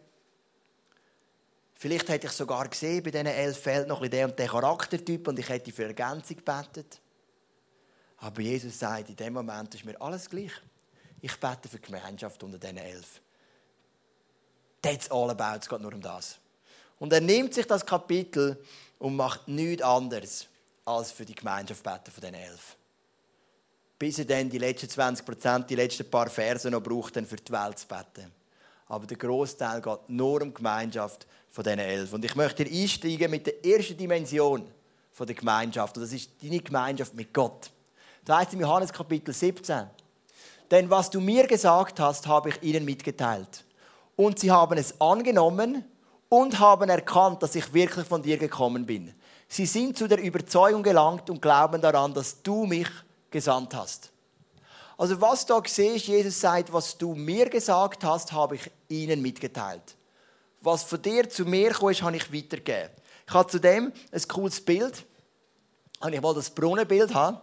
Vielleicht 1.75 2.09
hätte 2.09 2.27
ich 2.27 2.33
sogar 2.33 2.67
gesehen, 2.69 3.03
bei 3.03 3.11
diesen 3.11 3.27
elf 3.27 3.59
fehlt 3.59 3.87
noch 3.87 4.01
ein 4.01 4.11
der 4.11 4.25
und 4.25 4.39
der 4.39 4.49
Charaktertyp 4.49 5.29
und 5.29 5.39
ich 5.39 5.49
hätte 5.49 5.73
für 5.73 5.85
Ergänzung 5.85 6.39
gebetet. 6.39 7.01
Aber 8.17 8.41
Jesus 8.41 8.79
sagt, 8.79 9.11
in 9.11 9.17
dem 9.17 9.35
Moment 9.35 9.75
ist 9.75 9.85
mir 9.85 10.01
alles 10.01 10.31
gleich. 10.31 10.53
Ich 11.21 11.39
bete 11.39 11.69
für 11.69 11.79
die 11.79 11.87
Gemeinschaft 11.87 12.43
unter 12.43 12.59
diesen 12.59 12.79
elf. 12.79 13.21
That's 14.83 15.11
all 15.11 15.31
about. 15.31 15.61
Es 15.61 15.69
geht 15.69 15.81
nur 15.81 15.93
um 15.93 16.01
das. 16.01 16.39
Und 16.99 17.13
er 17.13 17.21
nimmt 17.21 17.55
sich 17.55 17.67
das 17.67 17.85
Kapitel 17.85 18.63
und 18.99 19.17
macht 19.17 19.49
nichts 19.49 19.83
anderes, 19.83 20.47
als 20.85 21.13
für 21.13 21.25
die 21.25 21.35
Gemeinschaft 21.35 21.83
beten 21.83 22.11
von 22.11 22.21
diesen 22.21 22.35
elf. 22.35 22.77
Bis 23.99 24.19
er 24.19 24.25
dann 24.25 24.49
die 24.49 24.59
letzten 24.59 24.89
20 24.89 25.27
Prozent, 25.27 25.71
die 25.71 25.75
letzten 25.75 26.11
paar 26.11 26.31
Verse 26.31 26.71
noch 26.71 26.83
braucht, 26.83 27.17
dann 27.17 27.27
für 27.27 27.37
die 27.37 27.53
Welt 27.53 27.79
zu 27.79 27.87
beten. 27.87 28.33
Aber 28.87 29.07
der 29.07 29.17
Großteil 29.19 29.81
geht 29.83 30.09
nur 30.09 30.43
um 30.43 30.49
die 30.49 30.55
Gemeinschaft 30.55 31.27
von 31.51 31.65
diesen 31.65 31.79
elf. 31.79 32.13
Und 32.13 32.25
ich 32.25 32.35
möchte 32.35 32.65
hier 32.65 32.83
einsteigen 32.83 33.31
mit 33.31 33.47
der 33.47 33.65
ersten 33.65 33.97
Dimension 33.97 34.67
der 35.19 35.35
Gemeinschaft. 35.35 35.97
Und 35.97 36.05
das 36.05 36.13
ist 36.13 36.31
deine 36.43 36.61
Gemeinschaft 36.61 37.15
mit 37.15 37.33
Gott. 37.33 37.71
Da 38.25 38.39
heißt 38.39 38.55
im 38.55 38.61
Johannes 38.61 38.93
Kapitel 38.93 39.35
17, 39.35 39.87
denn 40.71 40.91
was 40.91 41.11
du 41.11 41.21
mir 41.21 41.47
gesagt 41.47 41.99
hast, 42.01 42.27
habe 42.27 42.51
ich 42.51 42.63
ihnen 42.63 42.85
mitgeteilt. 42.85 43.65
Und 44.17 44.39
sie 44.39 44.51
haben 44.51 44.79
es 44.79 45.01
angenommen 45.01 45.85
und 46.29 46.59
haben 46.59 46.89
erkannt, 46.89 47.43
dass 47.43 47.55
ich 47.55 47.73
wirklich 47.73 48.07
von 48.07 48.23
dir 48.23 48.39
gekommen 48.39 48.87
bin. 48.87 49.15
Sie 49.49 49.67
sind 49.67 49.99
zu 49.99 50.07
der 50.07 50.21
Überzeugung 50.21 50.83
gelangt 50.83 51.29
und 51.29 51.43
glauben 51.43 51.81
daran, 51.81 52.15
dass 52.15 52.43
du 52.43 52.67
mich 52.67 52.89
gesandt 53.31 53.75
hast. 53.75 54.11
Also 54.97 55.21
was 55.21 55.47
da 55.47 55.61
ich, 55.65 56.07
Jesus 56.07 56.41
sagt, 56.41 56.73
was 56.73 56.97
du 56.99 57.15
mir 57.15 57.49
gesagt 57.49 58.05
hast, 58.05 58.33
habe 58.33 58.57
ich 58.57 58.71
ihnen 58.89 59.23
mitgeteilt. 59.23 59.97
Was 60.61 60.83
von 60.83 61.01
dir 61.01 61.29
zu 61.29 61.47
mir 61.47 61.71
kam, 61.71 61.95
habe 62.03 62.17
ich 62.17 62.33
weitergegeben. 62.33 62.91
Ich 63.27 63.35
habe 63.35 63.49
zudem 63.49 63.93
ein 64.13 64.29
cooles 64.29 64.61
Bild. 64.63 65.05
Ich 66.11 66.23
wollte 66.23 66.41
das 66.41 66.51
Brunnenbild 66.51 67.15
haben. 67.15 67.39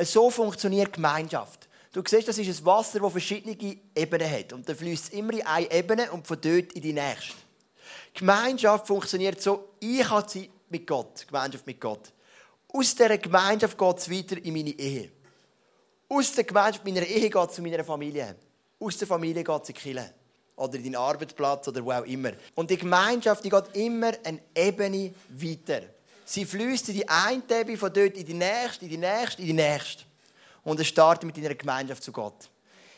So 0.00 0.30
funktioniert 0.30 0.92
Gemeinschaft. 0.92 1.68
Du 1.92 2.02
siehst, 2.06 2.28
das 2.28 2.38
ist 2.38 2.60
ein 2.60 2.66
Wasser, 2.66 3.00
das 3.00 3.10
verschiedene 3.10 3.56
Ebenen 3.96 4.30
hat. 4.30 4.52
Und 4.52 4.68
dann 4.68 4.76
fließt 4.76 5.04
es 5.04 5.10
immer 5.10 5.32
in 5.32 5.44
eine 5.44 5.70
Ebene 5.72 6.10
und 6.12 6.24
von 6.24 6.40
dort 6.40 6.72
in 6.72 6.82
die 6.82 6.92
nächste. 6.92 7.34
Gemeinschaft 8.14 8.86
funktioniert 8.86 9.40
so, 9.40 9.70
ich 9.80 10.08
habe 10.08 10.26
Zeit 10.26 10.50
mit 10.68 10.86
Gott, 10.86 11.26
Gemeinschaft 11.26 11.66
mit 11.66 11.80
Gott. 11.80 12.12
Aus 12.72 12.94
dieser 12.94 13.18
Gemeinschaft 13.18 13.76
geht 13.76 13.98
es 13.98 14.10
weiter 14.10 14.36
in 14.44 14.52
meine 14.52 14.70
Ehe. 14.70 15.10
Aus 16.08 16.32
der 16.32 16.44
Gemeinschaft 16.44 16.84
meiner 16.84 17.02
Ehe 17.02 17.28
geht 17.28 17.48
es 17.48 17.56
zu 17.56 17.62
meiner 17.62 17.82
Familie. 17.82 18.36
Aus 18.78 18.96
der 18.96 19.08
Familie 19.08 19.42
geht 19.42 19.62
es 19.62 19.68
in 19.68 19.74
die 19.74 19.80
Kirche. 19.80 20.14
Oder 20.54 20.74
in 20.76 20.84
deinen 20.84 20.96
Arbeitsplatz 20.96 21.66
oder 21.68 21.84
wo 21.84 21.90
auch 21.90 22.04
immer. 22.04 22.32
Und 22.54 22.70
die 22.70 22.76
Gemeinschaft 22.76 23.44
die 23.44 23.48
geht 23.48 23.74
immer 23.74 24.12
eine 24.22 24.40
Ebene 24.54 25.12
weiter. 25.30 25.82
Sie 26.24 26.44
fließt 26.44 26.90
in 26.90 26.94
die 26.96 27.08
eine 27.08 27.42
Ebene, 27.50 27.76
von 27.76 27.92
dort 27.92 28.16
in 28.16 28.26
die 28.26 28.34
nächste, 28.34 28.84
in 28.84 28.90
die 28.90 28.96
nächste, 28.96 29.42
in 29.42 29.48
die 29.48 29.54
nächste 29.54 30.09
und 30.64 30.80
es 30.80 30.86
startet 30.86 31.24
mit 31.24 31.36
deiner 31.36 31.54
Gemeinschaft 31.54 32.02
zu 32.02 32.12
Gott. 32.12 32.50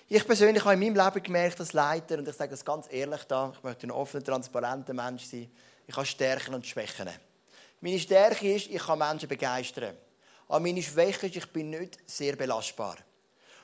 Ich 0.09 0.26
persönlich 0.26 0.62
habe 0.64 0.75
in 0.75 0.81
meinem 0.81 1.04
Leben 1.07 1.23
gemerkt, 1.23 1.59
als 1.61 1.73
Leiter, 1.73 2.19
und 2.19 2.28
ich 2.28 2.35
sage 2.35 2.50
das 2.50 2.64
ganz 2.64 2.87
ehrlich 2.90 3.25
da, 3.25 3.52
ich 3.57 3.62
möchte 3.62 3.87
ein 3.87 3.90
offener, 3.90 4.23
transparenter 4.23 4.92
Mensch 4.92 5.25
sein, 5.25 5.50
ich 5.87 5.97
habe 5.97 6.07
Stärken 6.07 6.54
und 6.54 6.66
Schwächen. 6.66 7.09
Meine 7.81 7.99
Stärke 7.99 8.54
ist, 8.54 8.69
ich 8.69 8.83
kann 8.83 8.99
Menschen 8.99 9.28
begeistern. 9.28 9.97
Aber 10.49 10.61
meine 10.61 10.83
Schwäche 10.83 11.26
ist, 11.26 11.37
ich 11.37 11.47
bin 11.47 11.71
nicht 11.71 11.99
sehr 12.07 12.37
belastbar. 12.37 12.97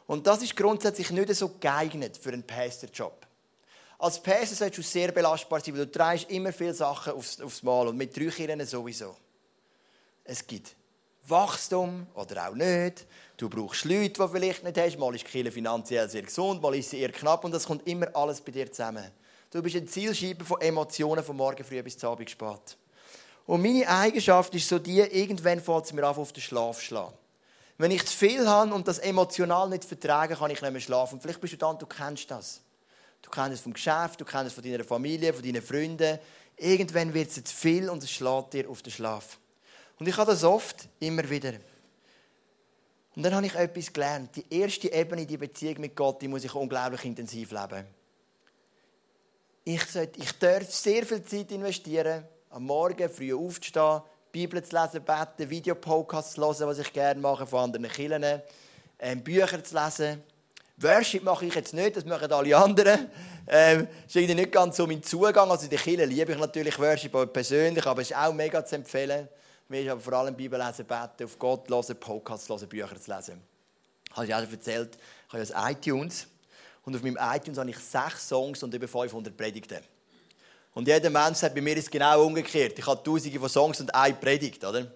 Und 0.06 0.26
das 0.26 0.42
ist 0.42 0.56
grundsätzlich 0.56 1.10
nicht 1.10 1.34
so 1.34 1.50
geeignet 1.60 2.16
für 2.16 2.30
einen 2.30 2.42
Pastorjob. 2.42 3.26
Als 3.98 4.22
Pastor 4.22 4.56
solltest 4.56 4.78
du 4.78 4.82
sehr 4.82 5.12
belastbar 5.12 5.60
sein, 5.60 5.76
weil 5.76 5.86
du 5.86 6.34
immer 6.34 6.52
viele 6.52 6.72
Sachen 6.72 7.12
aufs, 7.12 7.40
aufs 7.40 7.62
Mal 7.62 7.88
und 7.88 7.96
mit 7.96 8.16
drei 8.16 8.30
Kindern 8.30 8.64
sowieso. 8.66 9.16
Es 10.24 10.46
gibt 10.46 10.74
Wachstum 11.30 12.06
oder 12.14 12.48
auch 12.48 12.54
nicht. 12.54 13.06
Du 13.36 13.48
brauchst 13.48 13.84
Leute, 13.84 14.20
die 14.22 14.28
vielleicht 14.28 14.64
nicht 14.64 14.78
hast. 14.78 14.98
Mal 14.98 15.14
ist 15.14 15.26
die 15.26 15.30
Kirche 15.30 15.52
finanziell 15.52 16.08
sehr 16.08 16.22
gesund, 16.22 16.60
mal 16.60 16.74
ist 16.74 16.90
sie 16.90 17.00
eher 17.00 17.12
knapp 17.12 17.44
und 17.44 17.52
das 17.52 17.66
kommt 17.66 17.86
immer 17.86 18.14
alles 18.14 18.40
bei 18.40 18.52
dir 18.52 18.70
zusammen. 18.70 19.10
Du 19.50 19.62
bist 19.62 19.76
ein 19.76 19.88
Zielscheibe 19.88 20.44
von 20.44 20.60
Emotionen 20.60 21.24
von 21.24 21.36
morgen 21.36 21.64
früh 21.64 21.82
bis 21.82 21.96
zum 21.96 22.10
Abend 22.10 22.28
spät. 22.28 22.76
Und 23.46 23.62
meine 23.62 23.88
Eigenschaft 23.88 24.54
ist 24.54 24.68
so 24.68 24.78
die, 24.78 24.98
irgendwann 24.98 25.60
fällt 25.60 25.86
es 25.86 25.92
mir 25.92 26.06
auf, 26.06 26.18
auf 26.18 26.32
den 26.32 26.42
Schlaf 26.42 26.82
schlagen. 26.82 27.14
Wenn 27.78 27.92
ich 27.92 28.04
zu 28.04 28.14
viel 28.14 28.46
habe 28.46 28.74
und 28.74 28.86
das 28.86 28.98
emotional 28.98 29.68
nicht 29.68 29.84
vertrage, 29.84 30.34
kann 30.34 30.50
ich 30.50 30.60
nicht 30.60 30.70
mehr 30.70 30.80
schlafen. 30.80 31.14
Und 31.14 31.22
vielleicht 31.22 31.40
bist 31.40 31.54
du 31.54 31.56
da 31.56 31.68
und 31.68 31.80
du 31.80 31.86
kennst 31.86 32.30
das. 32.30 32.60
Du 33.22 33.30
kennst 33.30 33.52
es 33.52 33.60
vom 33.60 33.72
Geschäft, 33.72 34.20
du 34.20 34.24
kennst 34.24 34.48
es 34.48 34.52
von 34.52 34.64
deiner 34.64 34.84
Familie, 34.84 35.32
von 35.32 35.42
deinen 35.42 35.62
Freunden. 35.62 36.18
Irgendwann 36.56 37.14
wird 37.14 37.28
es 37.30 37.44
zu 37.44 37.54
viel 37.54 37.88
und 37.88 38.02
es 38.02 38.10
schlägt 38.10 38.52
dir 38.52 38.68
auf 38.68 38.82
den 38.82 38.92
Schlaf. 38.92 39.38
Und 39.98 40.08
ich 40.08 40.16
habe 40.16 40.30
das 40.30 40.44
oft, 40.44 40.88
immer 41.00 41.28
wieder. 41.28 41.54
Und 43.16 43.24
dann 43.24 43.34
habe 43.34 43.46
ich 43.46 43.54
etwas 43.54 43.92
gelernt. 43.92 44.36
Die 44.36 44.44
erste 44.48 44.92
Ebene, 44.92 45.26
die 45.26 45.36
Beziehung 45.36 45.80
mit 45.80 45.96
Gott, 45.96 46.22
die 46.22 46.28
muss 46.28 46.44
ich 46.44 46.54
unglaublich 46.54 47.04
intensiv 47.04 47.50
leben. 47.50 47.84
Ich, 49.64 49.84
sollte, 49.84 50.20
ich 50.20 50.38
darf 50.38 50.70
sehr 50.70 51.04
viel 51.04 51.22
Zeit 51.24 51.50
investieren, 51.50 52.24
am 52.50 52.64
Morgen 52.64 53.10
früh 53.10 53.34
aufzustehen, 53.34 54.02
Bibel 54.30 54.62
zu 54.62 54.76
lesen, 54.76 55.02
beten, 55.02 55.50
Videopodcasts 55.50 56.34
zu 56.34 56.42
hören, 56.42 56.68
was 56.68 56.78
ich 56.78 56.92
gerne 56.92 57.20
mache 57.20 57.46
von 57.46 57.64
anderen 57.64 57.88
Kirchen, 57.88 58.42
ähm, 59.00 59.22
Bücher 59.22 59.62
zu 59.64 59.74
lesen. 59.74 60.22
Worship 60.76 61.24
mache 61.24 61.46
ich 61.46 61.54
jetzt 61.54 61.74
nicht, 61.74 61.96
das 61.96 62.04
machen 62.04 62.30
alle 62.30 62.56
anderen. 62.56 63.10
Ähm, 63.48 63.88
das 64.04 64.14
ist 64.14 64.16
irgendwie 64.16 64.34
nicht 64.34 64.52
ganz 64.52 64.76
so 64.76 64.86
mein 64.86 65.02
Zugang. 65.02 65.50
Also 65.50 65.64
in 65.64 65.70
der 65.70 65.78
Kirche 65.80 66.04
liebe 66.04 66.32
ich 66.32 66.38
natürlich 66.38 66.78
Worship 66.78 67.32
persönlich, 67.32 67.84
aber 67.84 68.02
es 68.02 68.10
ist 68.10 68.16
auch 68.16 68.32
mega 68.32 68.64
zu 68.64 68.76
empfehlen. 68.76 69.28
Mir 69.70 69.82
ist 69.82 69.90
aber 69.90 70.00
vor 70.00 70.14
allem 70.14 70.34
Bibel 70.34 70.58
lesen, 70.58 70.86
beten, 70.86 71.24
auf 71.24 71.38
Gott 71.38 71.68
hören, 71.68 72.00
Podcasts 72.00 72.48
hören, 72.48 72.66
Bücher 72.66 72.98
zu 72.98 73.14
lesen. 73.14 73.42
Habe 74.12 74.26
ich 74.26 74.34
auch 74.34 74.40
schon 74.40 74.52
erzählt, 74.52 74.96
ich 75.26 75.32
habe 75.32 75.44
ja 75.44 75.70
iTunes. 75.70 76.26
Und 76.84 76.96
auf 76.96 77.02
meinem 77.02 77.18
iTunes 77.20 77.58
habe 77.58 77.68
ich 77.68 77.78
sechs 77.78 78.28
Songs 78.28 78.62
und 78.62 78.72
über 78.72 78.88
500 78.88 79.36
Predigten. 79.36 79.80
Und 80.72 80.88
jeder 80.88 81.10
Mensch 81.10 81.36
sagt, 81.36 81.54
bei 81.54 81.60
mir 81.60 81.76
ist 81.76 81.84
es 81.84 81.90
genau 81.90 82.24
umgekehrt. 82.24 82.78
Ich 82.78 82.86
habe 82.86 83.02
tausende 83.02 83.38
von 83.38 83.48
Songs 83.50 83.80
und 83.80 83.94
eine 83.94 84.14
Predigt, 84.14 84.64
oder? 84.64 84.90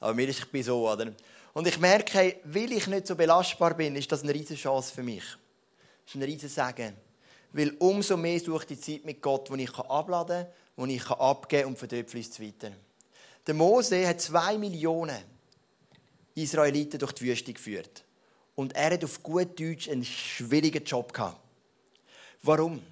Aber 0.00 0.14
mir 0.14 0.28
ist 0.28 0.40
ich 0.40 0.50
bin 0.50 0.64
so, 0.64 0.90
oder? 0.90 1.12
Und 1.52 1.66
ich 1.68 1.78
merke, 1.78 2.40
weil 2.42 2.72
ich 2.72 2.88
nicht 2.88 3.06
so 3.06 3.14
belastbar 3.14 3.74
bin, 3.74 3.94
ist 3.94 4.10
das 4.10 4.24
eine 4.24 4.34
riesige 4.34 4.58
Chance 4.58 4.92
für 4.92 5.04
mich. 5.04 5.22
Das 6.04 6.14
ist 6.14 6.20
ein 6.20 6.22
riesiges 6.24 6.54
Segen. 6.56 6.96
Weil 7.52 7.76
umso 7.78 8.16
mehr 8.16 8.40
suche 8.40 8.62
ich 8.62 8.78
die 8.78 8.80
Zeit 8.80 9.04
mit 9.04 9.22
Gott, 9.22 9.48
wo 9.50 9.54
ich 9.54 9.72
abladen 9.78 10.46
kann, 10.46 10.52
wo 10.74 10.86
ich 10.86 11.08
abgeben 11.08 11.62
kann 11.62 11.72
und 11.72 11.78
von 11.78 11.88
dort 11.88 12.10
fließt 12.10 12.32
es 12.32 12.40
weiter. 12.40 12.72
Der 13.46 13.54
Mose 13.54 14.06
hat 14.06 14.20
zwei 14.20 14.56
Millionen 14.56 15.18
Israeliten 16.34 16.98
durch 16.98 17.12
die 17.12 17.24
Wüste 17.24 17.52
geführt. 17.52 18.04
Und 18.54 18.74
er 18.74 18.92
hat 18.92 19.04
auf 19.04 19.22
gut 19.22 19.58
Deutsch 19.58 19.88
einen 19.88 20.04
schwierigen 20.04 20.84
Job 20.84 21.12
gehabt. 21.12 21.40
Warum? 22.42 22.82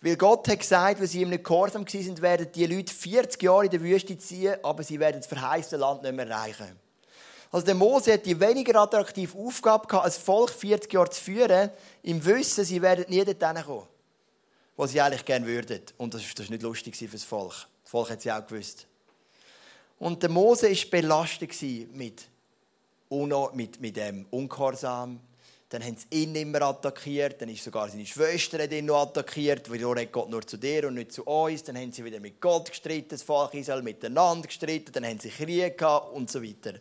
Weil 0.00 0.16
Gott 0.16 0.46
hat 0.48 0.60
gesagt, 0.60 1.00
wenn 1.00 1.06
sie 1.06 1.22
ihm 1.22 1.30
nicht 1.30 1.44
gehorsam 1.44 1.84
waren, 1.84 2.22
werden 2.22 2.48
die 2.54 2.66
Leute 2.66 2.92
40 2.92 3.42
Jahre 3.42 3.64
in 3.64 3.70
der 3.70 3.80
Wüste 3.80 4.16
ziehen, 4.16 4.56
aber 4.62 4.82
sie 4.82 5.00
werden 5.00 5.16
das 5.16 5.26
verheißene 5.26 5.80
Land 5.80 6.02
nicht 6.02 6.14
mehr 6.14 6.28
erreichen. 6.28 6.78
Also 7.50 7.66
der 7.66 7.74
Mose 7.74 8.12
hat 8.12 8.26
die 8.26 8.38
weniger 8.38 8.80
attraktive 8.80 9.36
Aufgabe 9.36 9.86
gehabt, 9.86 10.04
als 10.04 10.18
Volk 10.18 10.50
40 10.50 10.92
Jahre 10.92 11.10
zu 11.10 11.20
führen, 11.20 11.70
im 12.02 12.24
Wissen, 12.24 12.64
sie 12.64 12.80
werden 12.80 13.06
nie 13.08 13.24
dorthin 13.24 13.64
kommen, 13.64 13.86
wo 14.76 14.86
sie 14.86 15.00
eigentlich 15.00 15.24
gerne 15.24 15.46
würden. 15.46 15.82
Und 15.96 16.14
das 16.14 16.22
war 16.22 16.50
nicht 16.50 16.62
lustig 16.62 16.94
für 16.94 17.06
das 17.06 17.24
Volk. 17.24 17.66
Das 17.82 17.90
Volk 17.90 18.10
hat 18.10 18.20
sie 18.20 18.30
auch 18.30 18.46
gewusst. 18.46 18.86
Und 19.98 20.22
der 20.22 20.30
Mose 20.30 20.70
war 20.70 20.90
belastet 20.90 21.60
mit, 21.92 22.28
mit, 23.54 23.80
mit 23.80 23.96
dem 23.96 24.26
Ungehorsam. 24.30 25.20
Dann 25.70 25.84
haben 25.84 25.96
sie 25.96 26.22
ihn 26.22 26.34
immer 26.34 26.62
attackiert. 26.62 27.42
Dann 27.42 27.48
ist 27.50 27.64
sogar 27.64 27.88
seine 27.88 28.06
Schwester 28.06 28.70
ihn 28.70 28.86
noch 28.86 29.02
attackiert. 29.02 29.70
Wieso 29.70 29.90
redet 29.90 30.12
Gott 30.12 30.30
nur 30.30 30.46
zu 30.46 30.56
dir 30.56 30.88
und 30.88 30.94
nicht 30.94 31.12
zu 31.12 31.24
uns? 31.24 31.62
Dann 31.64 31.76
haben 31.76 31.92
sie 31.92 32.04
wieder 32.04 32.20
mit 32.20 32.40
Gott 32.40 32.70
gestritten, 32.70 33.10
das 33.10 33.22
Volk 33.22 33.54
Israel 33.54 33.82
miteinander 33.82 34.46
gestritten. 34.46 34.92
Dann 34.92 35.04
haben 35.04 35.18
sie 35.18 35.28
Krieg 35.28 35.76
gehabt 35.76 36.14
und 36.14 36.30
so 36.30 36.42
weiter. 36.42 36.78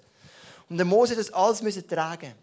Und 0.70 0.78
der 0.78 0.86
Mose 0.86 1.16
das 1.16 1.34
alles 1.34 1.62
müssen 1.62 1.88
tragen. 1.88 2.34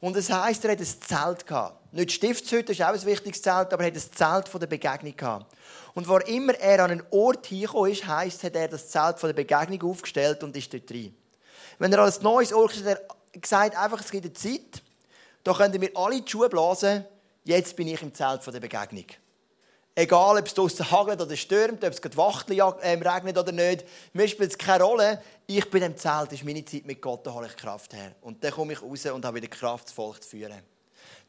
Und 0.00 0.16
das 0.16 0.30
heisst, 0.30 0.64
er 0.64 0.72
hat 0.72 0.78
ein 0.78 0.86
Zelt 0.86 1.46
gehabt. 1.46 1.92
Nicht 1.92 2.12
Stiftshütte, 2.12 2.72
ist 2.72 2.82
auch 2.82 2.88
ein 2.88 3.04
wichtiges 3.04 3.42
Zelt, 3.42 3.72
aber 3.72 3.82
er 3.82 3.88
hat 3.88 3.94
ein 3.94 4.12
Zelt 4.12 4.48
von 4.48 4.60
der 4.60 4.66
Begegnung 4.66 5.14
gehabt. 5.14 5.54
Und 5.94 6.08
wo 6.08 6.16
immer 6.18 6.54
er 6.54 6.84
an 6.84 6.90
einen 6.90 7.02
Ort 7.10 7.46
hingekommen 7.46 7.90
ist, 7.90 8.06
heisst, 8.06 8.42
hat 8.44 8.54
er 8.54 8.68
das 8.68 8.88
Zelt 8.88 9.18
von 9.18 9.28
der 9.28 9.34
Begegnung 9.34 9.90
aufgestellt 9.90 10.42
und 10.42 10.56
ist 10.56 10.72
dort 10.72 10.90
rein. 10.90 11.14
Wenn 11.78 11.92
er 11.92 12.00
als 12.00 12.22
neues 12.22 12.52
Ort 12.52 12.76
ist, 12.76 12.84
hat 12.84 13.00
er 13.32 13.40
gesagt, 13.40 13.76
einfach, 13.76 14.00
es 14.00 14.10
gibt 14.10 14.24
eine 14.24 14.32
Zeit, 14.32 14.82
da 15.44 15.52
können 15.52 15.80
wir 15.80 15.90
alle 15.94 16.20
die 16.22 16.30
Schuhe 16.30 16.48
blasen, 16.48 17.04
jetzt 17.44 17.76
bin 17.76 17.88
ich 17.88 18.00
im 18.02 18.14
Zelt 18.14 18.42
von 18.42 18.52
der 18.52 18.60
Begegnung. 18.60 19.06
Egal, 20.00 20.38
ob 20.38 20.46
es 20.46 20.54
draußen 20.54 20.90
hagelt 20.90 21.20
oder 21.20 21.36
stürmt, 21.36 21.84
ob 21.84 21.92
es 21.92 22.00
gerade 22.00 22.16
Wachtel 22.16 22.58
ähm, 22.80 23.02
regnet 23.02 23.36
oder 23.36 23.52
nicht, 23.52 23.84
mir 24.14 24.26
spielt 24.28 24.50
es 24.50 24.56
keine 24.56 24.82
Rolle. 24.82 25.20
Ich 25.46 25.68
bin 25.68 25.82
im 25.82 25.94
Zelt, 25.94 26.28
das 26.28 26.38
ist 26.38 26.44
meine 26.44 26.64
Zeit 26.64 26.86
mit 26.86 27.02
Gott, 27.02 27.26
da 27.26 27.34
hole 27.34 27.48
ich 27.48 27.54
Kraft 27.54 27.92
her. 27.92 28.12
Und 28.22 28.42
dann 28.42 28.50
komme 28.50 28.72
ich 28.72 28.80
raus 28.80 29.04
und 29.04 29.22
habe 29.26 29.36
wieder 29.36 29.48
Kraft, 29.48 29.88
das 29.88 29.92
Volk 29.92 30.22
zu 30.22 30.30
führen. 30.30 30.62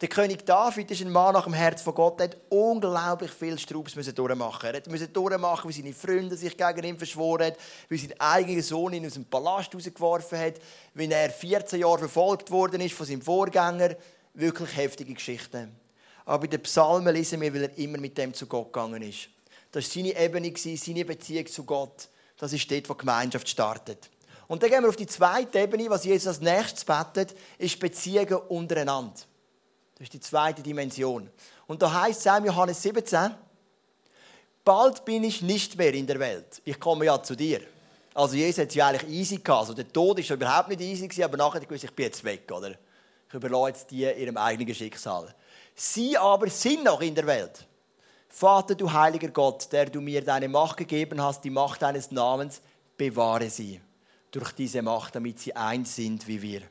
Der 0.00 0.08
König 0.08 0.46
David 0.46 0.90
ist 0.90 1.02
ein 1.02 1.12
Mann 1.12 1.34
nach 1.34 1.44
dem 1.44 1.52
Herz 1.52 1.82
von 1.82 1.94
Gott, 1.94 2.18
der 2.18 2.28
hat 2.30 2.38
unglaublich 2.48 3.30
viel 3.30 3.58
Strubs 3.58 3.92
durchmachen. 3.92 4.74
Er 4.74 4.90
musste 4.90 5.08
durchmachen, 5.08 5.68
wie 5.68 5.74
seine 5.74 5.92
Freunde 5.92 6.34
sich 6.38 6.56
gegen 6.56 6.84
ihn 6.84 6.96
verschworen 6.96 7.48
haben, 7.48 7.56
wie 7.90 7.98
sein 7.98 8.14
eigener 8.18 8.62
Sohn 8.62 8.94
ihn 8.94 9.04
aus 9.04 9.12
dem 9.12 9.26
Palast 9.26 9.74
rausgeworfen 9.74 10.38
hat, 10.38 10.54
wie 10.94 11.10
er 11.10 11.28
14 11.28 11.78
Jahre 11.78 11.98
verfolgt 11.98 12.50
worden 12.50 12.80
ist 12.80 12.94
von 12.94 13.04
seinem 13.04 13.20
Vorgänger. 13.20 13.96
Wirklich 14.32 14.74
heftige 14.78 15.12
Geschichten. 15.12 15.81
Aber 16.24 16.42
bei 16.42 16.46
den 16.46 16.62
Psalmen 16.62 17.14
lesen 17.14 17.40
wir, 17.40 17.52
weil 17.52 17.64
er 17.64 17.78
immer 17.78 17.98
mit 17.98 18.16
dem 18.16 18.32
zu 18.32 18.46
Gott 18.46 18.72
gegangen 18.72 19.02
ist. 19.02 19.28
Das 19.70 19.84
war 19.84 19.90
seine 19.90 20.16
Ebene, 20.16 20.52
seine 20.56 21.04
Beziehung 21.04 21.46
zu 21.46 21.64
Gott. 21.64 22.08
Das 22.38 22.52
ist 22.52 22.70
dort, 22.70 22.88
wo 22.88 22.94
die 22.94 22.98
Gemeinschaft 22.98 23.48
startet. 23.48 24.10
Und 24.48 24.62
dann 24.62 24.70
gehen 24.70 24.82
wir 24.82 24.88
auf 24.88 24.96
die 24.96 25.06
zweite 25.06 25.60
Ebene, 25.60 25.88
was 25.88 26.04
Jesus 26.04 26.26
als 26.28 26.40
nächstes 26.40 26.84
betet, 26.84 27.34
ist 27.58 27.78
Beziehungen 27.78 28.34
untereinander. 28.48 29.14
Das 29.94 30.02
ist 30.02 30.12
die 30.12 30.20
zweite 30.20 30.62
Dimension. 30.62 31.30
Und 31.66 31.80
da 31.80 32.02
heißt 32.02 32.26
es 32.26 32.38
im 32.38 32.44
Johannes 32.44 32.82
17, 32.82 33.34
bald 34.64 35.04
bin 35.04 35.24
ich 35.24 35.42
nicht 35.42 35.78
mehr 35.78 35.94
in 35.94 36.06
der 36.06 36.18
Welt. 36.18 36.60
Ich 36.64 36.78
komme 36.78 37.06
ja 37.06 37.22
zu 37.22 37.34
dir. 37.34 37.62
Also 38.14 38.36
Jesus 38.36 38.58
hat 38.58 38.68
es 38.68 38.74
ja 38.74 38.88
eigentlich 38.88 39.10
easy 39.10 39.36
gehabt. 39.36 39.60
Also 39.60 39.74
der 39.74 39.90
Tod 39.90 40.18
war 40.18 40.36
überhaupt 40.36 40.68
nicht 40.68 40.80
easy, 40.80 41.22
aber 41.22 41.36
nachher 41.36 41.60
gewusst, 41.60 41.84
ich 41.84 41.92
bin 41.92 42.06
jetzt 42.06 42.22
weg, 42.24 42.50
oder? 42.52 42.72
Ich 43.28 43.34
überlasse 43.34 43.68
jetzt 43.68 43.90
die 43.90 44.02
ihrem 44.02 44.36
eigenen 44.36 44.74
Schicksal. 44.74 45.34
Sie 45.74 46.16
aber 46.16 46.48
sind 46.48 46.84
noch 46.84 47.00
in 47.00 47.14
der 47.14 47.26
Welt. 47.26 47.66
Vater, 48.28 48.74
du 48.74 48.90
heiliger 48.90 49.28
Gott, 49.28 49.70
der 49.72 49.86
du 49.86 50.00
mir 50.00 50.24
deine 50.24 50.48
Macht 50.48 50.78
gegeben 50.78 51.22
hast, 51.22 51.42
die 51.44 51.50
Macht 51.50 51.82
deines 51.82 52.10
Namens, 52.10 52.62
bewahre 52.96 53.50
sie 53.50 53.80
durch 54.30 54.52
diese 54.52 54.80
Macht, 54.80 55.14
damit 55.14 55.38
sie 55.38 55.54
eins 55.54 55.94
sind 55.94 56.26
wie 56.26 56.40
wir. 56.40 56.62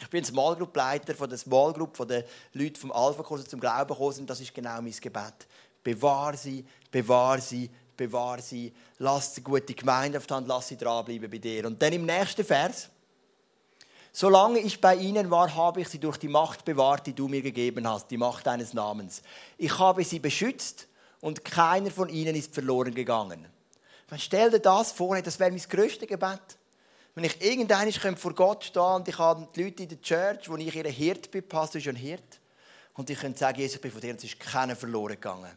Ich 0.00 0.08
bin 0.08 0.24
Small 0.24 0.56
Group 0.56 0.74
Leiter 0.76 1.14
von 1.14 1.28
der 1.28 1.38
Small 1.38 1.72
Group, 1.72 1.96
von 1.96 2.08
den 2.08 2.24
Leuten 2.54 2.76
vom 2.76 2.92
Alpha-Kurs 2.92 3.44
zum 3.44 3.60
Glauben 3.60 3.88
gekommen 3.88 4.20
und 4.20 4.30
das 4.30 4.40
ist 4.40 4.54
genau 4.54 4.80
mein 4.80 4.92
Gebet. 4.92 5.46
Bewahr 5.82 6.36
sie, 6.36 6.64
bewahr 6.90 7.38
sie, 7.40 7.68
bewahr 7.96 8.40
sie. 8.40 8.72
Lass 8.98 9.34
die 9.34 9.42
gute 9.42 9.74
Gemeinde 9.74 10.18
auf 10.18 10.26
die 10.26 10.34
Hand, 10.34 10.48
lass 10.48 10.68
sie 10.68 10.76
dranbleiben 10.76 11.30
bei 11.30 11.38
dir. 11.38 11.66
Und 11.66 11.80
dann 11.82 11.92
im 11.92 12.06
nächsten 12.06 12.44
Vers. 12.44 12.88
Solange 14.12 14.58
ich 14.58 14.80
bei 14.80 14.96
ihnen 14.96 15.30
war, 15.30 15.54
habe 15.54 15.80
ich 15.80 15.88
sie 15.88 16.00
durch 16.00 16.16
die 16.16 16.28
Macht 16.28 16.64
bewahrt, 16.64 17.06
die 17.06 17.14
du 17.14 17.28
mir 17.28 17.42
gegeben 17.42 17.88
hast, 17.88 18.10
die 18.10 18.16
Macht 18.16 18.46
deines 18.46 18.74
Namens. 18.74 19.22
Ich 19.56 19.78
habe 19.78 20.02
sie 20.04 20.18
beschützt 20.18 20.88
und 21.20 21.44
keiner 21.44 21.90
von 21.90 22.08
ihnen 22.08 22.34
ist 22.34 22.52
verloren 22.52 22.94
gegangen. 22.94 23.46
Stell 24.16 24.50
dir 24.50 24.58
das 24.58 24.90
vor, 24.90 25.20
das 25.22 25.38
wäre 25.38 25.50
mein 25.50 25.60
größtes 25.60 26.08
Gebet. 26.08 26.40
Wenn 27.14 27.24
ich 27.24 27.40
irgendwann 27.40 28.16
vor 28.16 28.34
Gott 28.34 28.64
stehen 28.64 28.82
und 28.82 29.08
ich 29.08 29.18
habe 29.18 29.48
die 29.54 29.64
Leute 29.64 29.82
in 29.84 29.88
der 29.88 30.00
Church, 30.00 30.48
wo 30.48 30.56
ich 30.56 30.74
ihr 30.74 30.84
Hirt 30.84 31.30
bin, 31.30 31.46
Pastor 31.46 31.80
ist 31.80 31.88
ein 31.88 31.96
Hirt, 31.96 32.40
und 32.94 33.08
ich 33.08 33.18
könnte 33.18 33.38
sagen, 33.38 33.58
Jesus, 33.58 33.76
ich 33.76 33.80
bin 33.80 33.92
von 33.92 34.00
dir, 34.00 34.10
und 34.10 34.18
es 34.18 34.24
ist 34.24 34.40
keiner 34.40 34.76
verloren 34.76 35.14
gegangen. 35.14 35.50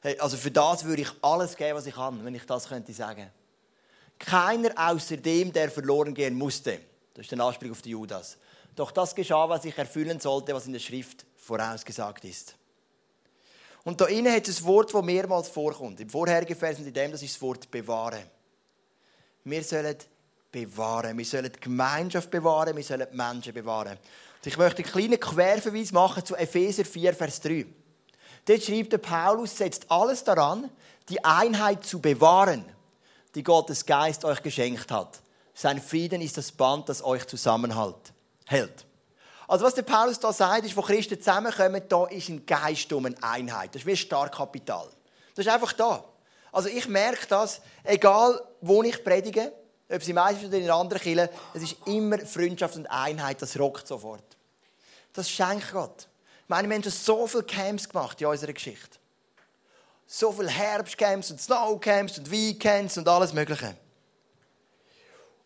Hey, 0.00 0.18
also 0.18 0.36
für 0.36 0.50
das 0.50 0.84
würde 0.84 1.02
ich 1.02 1.10
alles 1.22 1.56
geben, 1.56 1.76
was 1.76 1.86
ich 1.86 1.94
kann, 1.94 2.24
wenn 2.24 2.34
ich 2.34 2.44
das 2.46 2.68
könnte 2.68 2.92
sagen. 2.92 3.30
Keiner 4.18 4.70
außer 4.76 5.16
dem, 5.16 5.52
der 5.52 5.70
verloren 5.70 6.14
gehen 6.14 6.36
musste. 6.36 6.80
Das 7.18 7.24
ist 7.24 7.32
der 7.32 7.40
Anspruch 7.40 7.72
auf 7.72 7.82
die 7.82 7.90
Judas. 7.90 8.38
Doch 8.76 8.92
das 8.92 9.12
geschah, 9.12 9.48
was 9.48 9.64
ich 9.64 9.76
erfüllen 9.76 10.20
sollte, 10.20 10.54
was 10.54 10.66
in 10.66 10.72
der 10.72 10.78
Schrift 10.78 11.26
vorausgesagt 11.36 12.24
ist. 12.24 12.54
Und 13.82 14.00
da 14.00 14.04
innen 14.06 14.32
hat 14.32 14.46
es 14.46 14.60
ein 14.60 14.66
Wort, 14.66 14.94
das 14.94 15.02
mehrmals 15.02 15.48
vorkommt. 15.48 15.98
Im 15.98 16.08
vorherigen 16.08 16.54
Vers 16.54 16.78
und 16.78 16.86
in 16.86 16.94
dem, 16.94 17.10
das 17.10 17.20
ist 17.20 17.34
das 17.34 17.42
Wort 17.42 17.68
bewahren. 17.72 18.22
Wir 19.42 19.64
sollen 19.64 19.96
bewahren. 20.52 21.18
Wir 21.18 21.24
sollen 21.24 21.50
die 21.52 21.58
Gemeinschaft 21.58 22.30
bewahren, 22.30 22.76
wir 22.76 22.84
sollen 22.84 23.08
die 23.10 23.16
Menschen 23.16 23.52
bewahren. 23.52 23.98
Und 23.98 24.46
ich 24.46 24.56
möchte 24.56 24.84
einen 24.84 24.92
kleinen 24.92 25.18
Querverweis 25.18 25.90
machen 25.90 26.24
zu 26.24 26.36
Epheser 26.36 26.84
4, 26.84 27.14
Vers 27.14 27.40
3. 27.40 27.66
Dort 28.44 28.62
schreibt 28.62 28.92
der 28.92 28.98
Paulus, 28.98 29.56
setzt 29.56 29.90
alles 29.90 30.22
daran, 30.22 30.70
die 31.08 31.24
Einheit 31.24 31.84
zu 31.84 31.98
bewahren, 31.98 32.64
die 33.34 33.42
Gottes 33.42 33.84
Geist 33.84 34.24
euch 34.24 34.40
geschenkt 34.40 34.92
hat. 34.92 35.20
Sein 35.60 35.82
Frieden 35.82 36.20
ist 36.20 36.36
das 36.36 36.52
Band, 36.52 36.88
das 36.88 37.02
euch 37.02 37.26
zusammenhält. 37.26 38.12
Hält. 38.46 38.86
Also 39.48 39.64
was 39.64 39.74
der 39.74 39.82
Paulus 39.82 40.20
da 40.20 40.32
sagt, 40.32 40.64
ist, 40.64 40.76
wo 40.76 40.82
Christen 40.82 41.18
zusammenkommen, 41.18 41.82
da 41.88 42.06
ist 42.06 42.28
ein 42.28 42.46
Geist 42.46 42.92
um 42.92 43.06
eine 43.06 43.20
Einheit. 43.24 43.74
Das 43.74 43.82
ist 43.82 43.86
wie 43.86 43.90
ein 43.90 43.96
Starkkapital. 43.96 44.88
Das 45.34 45.44
ist 45.44 45.52
einfach 45.52 45.72
da. 45.72 46.04
Also 46.52 46.68
ich 46.68 46.86
merke 46.86 47.26
das, 47.26 47.60
egal 47.82 48.40
wo 48.60 48.84
ich 48.84 49.02
predige, 49.02 49.52
ob 49.90 50.00
sie 50.00 50.12
meistens 50.12 50.46
oder 50.46 50.58
in 50.58 50.70
anderen 50.70 51.02
Kirchen, 51.02 51.28
es 51.54 51.62
ist 51.64 51.76
immer 51.86 52.20
Freundschaft 52.20 52.76
und 52.76 52.86
Einheit, 52.86 53.42
das 53.42 53.58
rockt 53.58 53.88
sofort. 53.88 54.36
Das 55.12 55.28
schenkt 55.28 55.72
Gott. 55.72 56.06
Ich 56.44 56.48
meine, 56.48 56.68
wir 56.68 56.76
haben 56.76 56.84
schon 56.84 56.92
so 56.92 57.26
viele 57.26 57.42
Camps 57.42 57.88
gemacht 57.88 58.20
in 58.20 58.28
unserer 58.28 58.52
Geschichte. 58.52 58.96
So 60.06 60.30
viele 60.30 60.50
Herbstcamps 60.50 61.32
und 61.32 61.40
Snowcamps 61.40 62.16
und 62.18 62.30
Weekends 62.30 62.96
und 62.96 63.08
alles 63.08 63.32
Mögliche. 63.32 63.74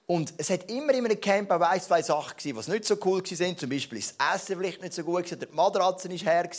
Und 0.06 0.34
es 0.36 0.50
hat 0.50 0.70
immer 0.70 0.94
in 0.94 1.04
einem 1.04 1.20
Camp 1.20 1.50
auch 1.50 1.60
ein, 1.60 1.80
zwei 1.80 2.02
Sachen 2.02 2.36
gegeben, 2.36 2.60
die 2.64 2.70
nicht 2.70 2.84
so 2.84 2.96
cool 3.04 3.22
waren. 3.22 3.58
Zum 3.58 3.70
Beispiel 3.70 3.98
ist 3.98 4.16
das 4.18 4.34
Essen 4.34 4.58
vielleicht 4.58 4.82
nicht 4.82 4.92
so 4.92 5.04
gut, 5.04 5.24
gewesen, 5.24 5.40
die 5.40 5.54
Matratze 5.54 6.10
war 6.10 6.16
her. 6.16 6.50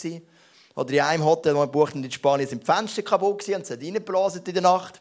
Oder 0.74 0.92
in 0.92 1.00
einem 1.00 1.24
Hotel, 1.24 1.52
das 1.52 1.62
wir 1.62 1.66
buchten 1.68 2.02
in 2.02 2.10
Spanien, 2.10 2.48
sind 2.48 2.62
die 2.62 2.66
Fenster 2.66 3.02
kaputt 3.02 3.46
und 3.48 3.62
es 3.62 3.70
hat 3.70 3.80
reingeblasen 3.80 4.42
in 4.44 4.54
der 4.54 4.62
Nacht. 4.62 5.00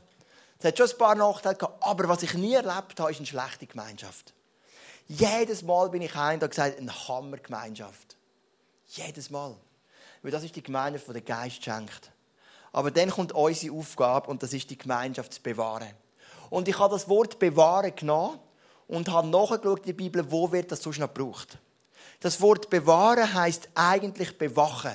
Es 0.59 0.65
hat 0.65 0.77
schon 0.77 0.89
ein 0.89 0.97
paar 0.97 1.15
Nachteile 1.15 1.55
gehabt, 1.55 1.83
aber 1.83 2.07
was 2.07 2.21
ich 2.23 2.33
nie 2.35 2.53
erlebt 2.53 2.99
habe, 2.99 3.11
ist 3.11 3.17
eine 3.17 3.25
schlechte 3.25 3.65
Gemeinschaft. 3.65 4.33
Jedes 5.07 5.63
Mal 5.63 5.89
bin 5.89 6.01
ich 6.01 6.13
heim 6.15 6.35
und 6.35 6.43
habe 6.43 6.49
gesagt, 6.49 6.77
eine 6.77 7.07
Hammergemeinschaft. 7.07 8.15
Jedes 8.87 9.29
Mal. 9.29 9.55
Weil 10.21 10.31
das 10.31 10.43
ist 10.43 10.55
die 10.55 10.63
Gemeinschaft, 10.63 11.07
die 11.07 11.13
der 11.13 11.21
Geist 11.21 11.63
schenkt. 11.63 12.11
Aber 12.71 12.91
dann 12.91 13.09
kommt 13.09 13.33
unsere 13.33 13.75
Aufgabe 13.75 14.29
und 14.29 14.41
das 14.41 14.53
ist 14.53 14.69
die 14.69 14.77
Gemeinschaft 14.77 15.33
zu 15.33 15.41
bewahren. 15.41 15.91
Und 16.53 16.67
ich 16.67 16.77
habe 16.77 16.93
das 16.93 17.09
Wort 17.09 17.39
bewahren 17.39 17.95
genommen 17.95 18.37
und 18.87 19.09
habe 19.09 19.27
nachgeschaut 19.27 19.79
in 19.79 19.85
der 19.85 19.93
Bibel, 19.93 20.31
wo 20.31 20.51
wird 20.51 20.71
das 20.71 20.83
sonst 20.83 20.99
noch 20.99 21.11
gebraucht. 21.11 21.57
Das 22.19 22.39
Wort 22.41 22.69
bewahren 22.69 23.33
heißt 23.33 23.69
eigentlich 23.73 24.37
bewachen. 24.37 24.93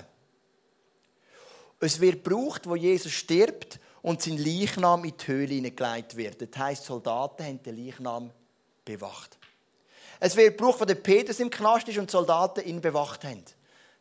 Es 1.81 1.99
wird 1.99 2.23
gebraucht, 2.23 2.69
wo 2.69 2.77
Jesus 2.77 3.11
stirbt 3.11 3.81
und 4.03 4.23
sein 4.23 4.39
Leichnam 4.39 5.03
in 5.03 5.15
die 5.17 5.27
Höhle 5.27 5.55
hineingelegt 5.55 6.17
wird. 6.17 6.41
Das 6.41 6.63
heisst, 6.63 6.85
Soldaten 6.85 7.45
haben 7.45 7.61
den 7.65 7.85
Leichnam 7.85 8.31
bewacht. 8.85 9.37
Es 10.21 10.37
wird 10.37 10.57
gebraucht, 10.57 10.81
wo 10.81 10.85
der 10.85 10.95
Petrus 10.95 11.41
im 11.41 11.51
Knast 11.51 11.89
ist 11.89 11.99
und 11.99 12.09
Soldaten 12.09 12.65
ihn 12.65 12.81
bewacht 12.81 13.25
haben. 13.25 13.43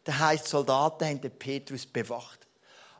Das 0.03 0.19
heisst, 0.19 0.47
Soldaten 0.47 1.05
haben 1.05 1.21
den 1.21 1.31
Petrus 1.31 1.87
bewacht. 1.87 2.46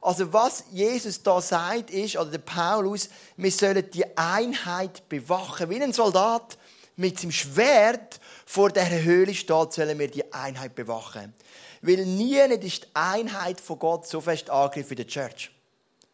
Also 0.02 0.32
was 0.32 0.64
Jesus 0.72 1.22
da 1.24 1.42
sagt 1.42 1.90
ist, 1.90 2.18
oder 2.18 2.32
der 2.32 2.38
Paulus, 2.40 3.10
wir 3.36 3.52
sollen 3.52 3.90
die 3.92 4.18
Einheit 4.18 5.08
bewachen. 5.10 5.70
Wie 5.70 5.82
ein 5.82 5.94
Soldat 5.94 6.58
mit 6.96 7.20
seinem 7.20 7.32
Schwert 7.32 8.20
vor 8.46 8.70
der 8.70 9.04
Höhle 9.04 9.34
steht, 9.34 9.74
sollen 9.74 10.00
wir 10.00 10.10
die 10.10 10.32
Einheit 10.34 10.76
bewachen. 10.76 11.34
Weil 11.82 12.06
nie 12.06 12.36
ist 12.36 12.84
die 12.84 12.88
Einheit 12.94 13.62
von 13.62 13.80
Gott 13.80 14.08
so 14.08 14.22
fest 14.22 14.50
angegriffen 14.50 14.92
wie 14.92 14.96
der 14.96 15.08
Church. 15.08 15.52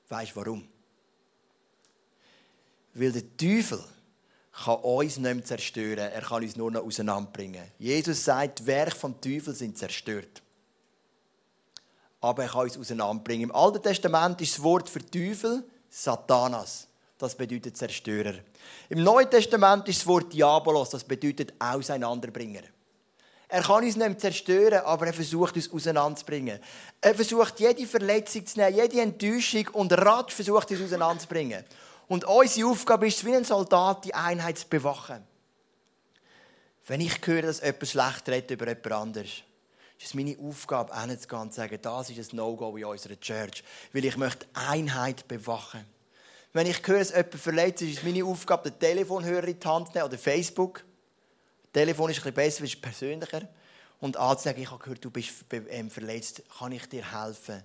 Weißt 0.09 0.31
du 0.31 0.35
warum? 0.35 0.67
Weil 2.93 3.11
der 3.11 3.37
Teufel 3.37 3.83
kann 4.51 4.75
uns 4.75 5.17
nicht 5.17 5.33
mehr 5.33 5.43
zerstören, 5.43 6.11
er 6.11 6.21
kann 6.21 6.43
uns 6.43 6.55
nur 6.55 6.69
noch 6.69 6.83
auseinanderbringen. 6.83 7.71
Jesus 7.79 8.23
sagt, 8.23 8.59
die 8.59 8.67
Werke 8.67 8.95
vom 8.95 9.19
Teufel 9.19 9.55
sind 9.55 9.77
zerstört. 9.77 10.42
Aber 12.23 12.43
er 12.43 12.49
kann 12.49 12.61
uns 12.61 12.77
auseinanderbringen. 12.77 13.49
Im 13.49 13.55
Alten 13.55 13.83
Testament 13.83 14.39
ist 14.39 14.53
das 14.53 14.63
Wort 14.63 14.87
für 14.87 15.05
Teufel 15.05 15.61
Satanas. 15.89 16.87
Das 17.17 17.35
bedeutet 17.35 17.75
Zerstörer. 17.75 18.35
Im 18.87 19.03
Neuen 19.03 19.29
Testament 19.29 19.89
ist 19.89 19.99
das 19.99 20.07
Wort 20.07 20.31
Diabolos. 20.31 20.91
Das 20.91 21.03
bedeutet 21.03 21.53
Auseinanderbringer. 21.59 22.61
Er 23.49 23.61
kann 23.61 23.83
uns 23.83 23.97
nicht 23.97 24.21
zerstören, 24.21 24.85
aber 24.85 25.07
er 25.07 25.13
versucht 25.13 25.57
uns 25.57 25.69
auseinanderzubringen. 25.69 26.59
Er 27.01 27.13
versucht 27.13 27.59
jede 27.59 27.86
Verletzung 27.86 28.45
zu 28.45 28.57
nehmen, 28.57 28.77
jede 28.77 29.01
Enttäuschung 29.01 29.67
und 29.73 29.91
ratsch 29.91 30.31
versucht 30.31 30.71
uns 30.71 30.81
auseinanderzubringen. 30.81 31.65
Und 32.07 32.23
unsere 32.23 32.69
Aufgabe 32.69 33.05
ist 33.05 33.25
wie 33.25 33.36
ein 33.36 33.43
Soldat 33.43 34.05
die 34.05 34.15
Einheit 34.15 34.57
zu 34.57 34.67
bewachen. 34.69 35.27
Wenn 36.88 37.01
ich 37.01 37.19
höre, 37.25 37.41
dass 37.41 37.59
jemand 37.59 37.86
schlecht 37.86 38.29
redet 38.29 38.51
über 38.51 38.67
jemand 38.69 38.91
anderes, 38.93 39.43
ist 39.97 40.08
es 40.08 40.13
meine 40.13 40.38
Aufgabe, 40.39 40.99
hinzugehen 40.99 41.41
und 41.41 41.51
zu 41.51 41.58
sagen, 41.58 41.79
das 41.82 42.10
ist 42.10 42.34
ein 42.34 42.36
No-Go 42.38 42.75
in 42.77 42.86
unserer 42.86 43.19
Church, 43.19 43.63
weil 43.93 44.06
ich 44.06 44.17
möchte 44.17 44.45
Einheit 44.53 45.27
bewachen. 45.27 45.86
Wenn 46.51 46.67
ich 46.67 46.86
höre, 46.86 46.99
dass 46.99 47.10
jemand 47.12 47.36
verletzt 47.36 47.82
ist, 47.82 47.89
ist 47.89 47.97
es 47.99 48.03
meine 48.03 48.25
Aufgabe, 48.25 48.69
den 48.69 48.79
Telefonhörer 48.79 49.47
in 49.47 49.60
die 49.60 49.67
Hand 49.67 49.88
zu 49.88 49.93
nehmen 49.93 50.06
oder 50.06 50.17
Facebook 50.17 50.84
Telefon 51.73 52.12
ist 52.12 52.17
ein 52.17 52.21
bisschen 52.21 52.34
besser, 52.36 52.63
ist 52.63 52.82
persönlicher. 52.82 53.47
Und 53.99 54.15
anzusagen, 54.15 54.62
ich 54.62 54.69
habe 54.69 54.84
gehört, 54.84 55.03
du 55.03 55.10
bist 55.10 55.32
ähm, 55.51 55.89
verletzt, 55.89 56.43
kann 56.60 56.71
ich 56.71 56.88
dir 56.88 57.03
helfen? 57.19 57.63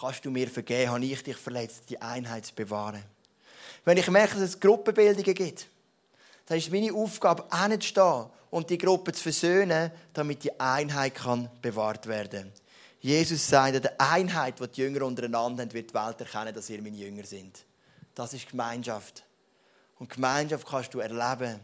Kannst 0.00 0.24
du 0.24 0.30
mir 0.30 0.48
vergeben? 0.48 0.90
Habe 0.90 1.04
ich 1.04 1.22
dich 1.22 1.36
verletzt? 1.36 1.82
Die 1.90 2.00
Einheit 2.00 2.46
zu 2.46 2.54
bewahren. 2.54 3.02
Wenn 3.84 3.98
ich 3.98 4.08
merke, 4.08 4.34
dass 4.34 4.50
es 4.50 4.60
Gruppenbildungen 4.60 5.34
gibt, 5.34 5.68
dann 6.46 6.58
ist 6.58 6.70
meine 6.70 6.92
Aufgabe, 6.92 7.44
hinzustehen 7.50 8.26
und 8.50 8.70
die 8.70 8.78
Gruppe 8.78 9.12
zu 9.12 9.22
versöhnen, 9.22 9.90
damit 10.12 10.44
die 10.44 10.58
Einheit 10.60 11.14
kann 11.14 11.48
bewahrt 11.62 12.06
werden 12.06 12.52
Jesus 13.00 13.46
sagt, 13.46 13.84
der 13.84 14.00
Einheit, 14.00 14.58
die 14.58 14.66
die 14.66 14.80
Jünger 14.80 15.04
untereinander 15.04 15.62
haben, 15.62 15.72
wird 15.74 15.90
die 15.90 15.94
Welt 15.94 16.20
erkennen, 16.20 16.54
dass 16.54 16.70
ihr 16.70 16.80
meine 16.80 16.96
Jünger 16.96 17.24
sind. 17.24 17.62
Das 18.14 18.32
ist 18.32 18.48
Gemeinschaft. 18.48 19.24
Und 19.98 20.08
Gemeinschaft 20.08 20.66
kannst 20.66 20.94
du 20.94 21.00
erleben 21.00 21.60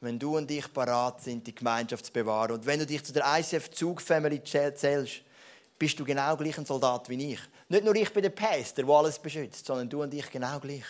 wenn 0.00 0.18
du 0.18 0.36
und 0.36 0.50
ich 0.50 0.72
parat 0.72 1.20
sind, 1.20 1.46
die 1.46 1.54
Gemeinschaft 1.54 2.06
zu 2.06 2.12
bewahren. 2.12 2.52
Und 2.52 2.66
wenn 2.66 2.78
du 2.78 2.86
dich 2.86 3.04
zu 3.04 3.12
der 3.12 3.24
ICF 3.38 3.70
Zug 3.70 4.00
Family 4.00 4.42
zählst, 4.42 5.22
bist 5.78 5.98
du 5.98 6.04
genau 6.04 6.36
gleich 6.36 6.56
ein 6.58 6.64
Soldat 6.64 7.08
wie 7.08 7.32
ich. 7.32 7.40
Nicht 7.68 7.84
nur 7.84 7.94
ich 7.94 8.12
bin 8.12 8.22
der 8.22 8.30
Pastor, 8.30 8.84
der 8.84 8.94
alles 8.94 9.18
beschützt, 9.18 9.66
sondern 9.66 9.88
du 9.88 10.02
und 10.02 10.12
ich 10.14 10.30
genau 10.30 10.58
gleich. 10.58 10.84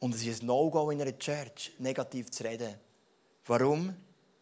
Und 0.00 0.14
es 0.14 0.24
ist 0.26 0.42
ein 0.42 0.46
No-Go 0.46 0.90
in 0.90 1.00
einer 1.00 1.18
Church, 1.18 1.72
negativ 1.78 2.30
zu 2.30 2.44
reden. 2.44 2.74
Warum? 3.46 3.94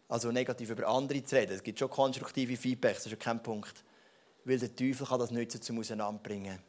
Also 0.07 0.31
negativ 0.31 0.69
über 0.69 0.87
andere 0.87 1.23
zu 1.23 1.35
reden. 1.35 1.53
Es 1.53 1.63
gibt 1.63 1.79
schon 1.79 1.89
konstruktive 1.89 2.57
Feedbacks, 2.57 3.03
das 3.03 3.13
ist 3.13 3.21
kein 3.21 3.41
Punkt. 3.41 3.83
Weil 4.43 4.59
der 4.59 4.75
Teufel 4.75 5.07
kann 5.07 5.19
das 5.19 5.31
nutzen, 5.31 5.61
zum 5.61 5.79
Auseinanderbringen. 5.79 6.59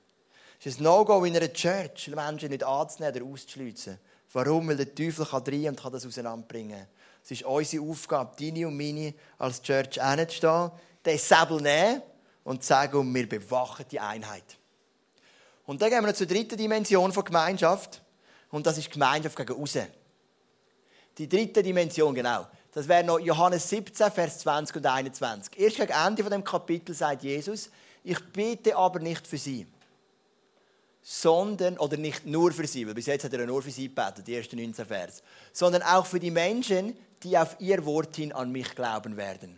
Es 0.59 0.67
ist 0.67 0.81
ein 0.81 0.85
No-Go 0.85 1.25
in 1.25 1.37
einer 1.37 1.53
Church, 1.53 2.09
Menschen 2.09 2.49
nicht 2.49 2.65
anzunehmen 2.65 3.23
oder 3.23 3.33
auszuschliessen. 3.33 3.99
Warum? 4.33 4.69
Weil 4.69 4.77
der 4.77 4.95
Teufel 4.95 5.27
kann 5.27 5.43
rein 5.43 5.69
und 5.69 5.81
kann 5.81 5.93
das 5.93 6.07
auseinanderbringen. 6.07 6.87
Es 7.23 7.31
ist 7.33 7.45
unsere 7.45 7.83
Aufgabe, 7.85 8.37
deine 8.39 8.69
und 8.69 8.77
meine 8.77 9.13
als 9.39 9.61
Church 9.61 10.01
hinzustehen, 10.01 10.71
den 11.05 11.19
Säbel 11.19 11.61
nehmen 11.61 12.03
und 12.45 12.63
sagen, 12.63 13.15
wir 13.15 13.29
bewachen 13.29 13.85
die 13.91 14.01
Einheit. 14.01 14.57
Und 15.67 15.83
dann 15.83 15.91
gehen 15.91 16.05
wir 16.05 16.15
zur 16.15 16.27
dritten 16.27 16.57
Dimension 16.57 17.13
von 17.13 17.25
Gemeinschaft. 17.25 18.01
Und 18.57 18.67
das 18.67 18.79
ist 18.79 18.91
Gemeinschaft 18.91 19.37
gegen 19.37 19.61
außen. 19.61 19.87
Die 21.19 21.29
dritte 21.29 21.63
Dimension, 21.63 22.15
genau. 22.15 22.47
Das 22.73 22.89
wäre 22.89 23.05
noch 23.05 23.19
Johannes 23.19 23.69
17, 23.69 24.11
Vers 24.11 24.39
20 24.39 24.77
und 24.77 24.87
21. 24.87 25.59
Erst 25.59 25.77
gegen 25.77 25.93
Ende 25.93 26.23
von 26.23 26.33
dem 26.33 26.43
Kapitel 26.43 26.95
sagt 26.95 27.23
Jesus, 27.23 27.71
ich 28.03 28.19
bete 28.33 28.75
aber 28.75 28.99
nicht 28.99 29.27
für 29.27 29.37
sie 29.37 29.67
sondern, 31.09 31.79
oder 31.79 31.97
nicht 31.97 32.27
nur 32.27 32.51
für 32.51 32.67
sie, 32.67 32.85
weil 32.85 32.95
bis 32.95 33.07
jetzt 33.07 33.25
hat 33.25 33.33
er 33.33 33.47
nur 33.47 33.63
für 33.63 33.71
sie 33.71 33.87
gebetet, 33.87 34.27
die 34.27 34.35
ersten 34.35 34.57
19 34.57 34.87
Vers, 34.87 35.23
sondern 35.53 35.83
auch 35.83 36.05
für 36.05 36.19
die 36.19 36.33
Menschen, 36.33 36.97
die 37.23 37.39
auf 37.39 37.55
ihr 37.61 37.85
Wort 37.85 38.17
hin 38.17 38.33
an 38.33 38.51
mich 38.51 38.75
glauben 38.75 39.17
werden. 39.17 39.57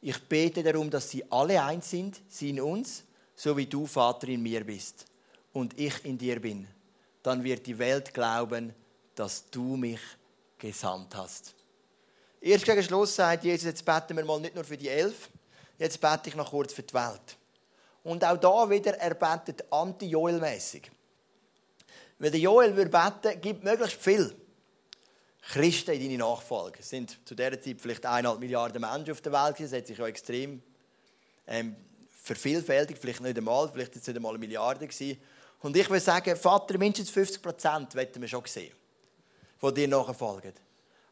Ich 0.00 0.22
bete 0.28 0.62
darum, 0.62 0.88
dass 0.88 1.10
sie 1.10 1.24
alle 1.28 1.60
eins 1.64 1.90
sind, 1.90 2.20
sie 2.28 2.50
in 2.50 2.60
uns, 2.60 3.02
so 3.34 3.56
wie 3.56 3.66
du, 3.66 3.84
Vater, 3.84 4.28
in 4.28 4.42
mir 4.42 4.64
bist 4.64 5.06
und 5.52 5.76
ich 5.76 6.04
in 6.04 6.16
dir 6.16 6.40
bin. 6.40 6.68
Dann 7.22 7.44
wird 7.44 7.66
die 7.66 7.78
Welt 7.78 8.14
glauben, 8.14 8.74
dass 9.14 9.50
du 9.50 9.76
mich 9.76 10.00
gesandt 10.58 11.14
hast. 11.16 11.54
Erst 12.40 12.64
gegen 12.64 12.82
Schluss 12.82 13.14
sagt 13.14 13.44
Jesus, 13.44 13.66
jetzt 13.66 13.84
beten 13.84 14.16
wir 14.16 14.24
mal 14.24 14.40
nicht 14.40 14.54
nur 14.54 14.64
für 14.64 14.76
die 14.76 14.88
Elf, 14.88 15.28
jetzt 15.78 16.00
bete 16.00 16.28
ich 16.28 16.34
noch 16.34 16.50
kurz 16.50 16.72
für 16.72 16.82
die 16.82 16.94
Welt. 16.94 17.36
Und 18.02 18.24
auch 18.24 18.38
da 18.38 18.70
wieder, 18.70 18.96
er 18.98 19.14
betet 19.14 19.70
anti-Joel-mässig. 19.70 20.90
Wenn 22.18 22.32
der 22.32 22.40
Joel 22.40 22.76
würde 22.76 22.90
beten, 22.90 23.40
gibt 23.40 23.64
möglichst 23.64 24.00
viel 24.00 24.34
Christen 25.42 25.92
in 25.92 26.02
deine 26.02 26.18
Nachfolge. 26.18 26.78
Es 26.80 26.90
sind 26.90 27.18
zu 27.24 27.34
dieser 27.34 27.60
Zeit 27.60 27.80
vielleicht 27.80 28.04
eineinhalb 28.06 28.40
Milliarden 28.40 28.80
Menschen 28.80 29.12
auf 29.12 29.20
der 29.20 29.32
Welt. 29.32 29.56
Das 29.58 29.72
hat 29.72 29.86
sich 29.86 29.98
ja 29.98 30.06
extrem 30.06 30.62
ähm, 31.46 31.76
vervielfältigt. 32.10 33.00
Vielleicht 33.00 33.20
nicht 33.20 33.36
einmal, 33.36 33.68
vielleicht 33.70 33.96
ist 33.96 34.02
es 34.02 34.08
nicht 34.08 34.16
einmal 34.16 34.32
eine 34.32 34.38
Milliarde 34.38 34.86
gewesen. 34.86 35.20
Und 35.60 35.76
ich 35.76 35.88
würde 35.88 36.00
sagen, 36.00 36.36
Vater, 36.36 36.78
mindestens 36.78 37.10
50 37.10 37.42
Prozent 37.42 37.94
wollen 37.94 38.08
wir 38.14 38.28
schon 38.28 38.44
sehen, 38.46 38.72
die 39.62 39.74
dir 39.74 39.88
nachfolgen. 39.88 40.54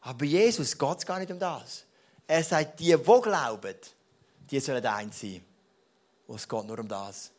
Aber 0.01 0.25
Jesus 0.25 0.77
geht 0.77 0.97
es 0.97 1.05
gar 1.05 1.19
nicht 1.19 1.31
um 1.31 1.39
das. 1.39 1.85
Er 2.25 2.43
sagt, 2.43 2.79
die, 2.79 2.95
die 2.95 3.21
glauben, 3.21 3.75
die 4.49 4.59
sollen 4.59 4.85
eins 4.85 5.19
sein. 5.21 5.43
Und 6.27 6.35
es 6.35 6.47
geht 6.47 6.65
nur 6.65 6.79
um 6.79 6.87
das. 6.87 7.31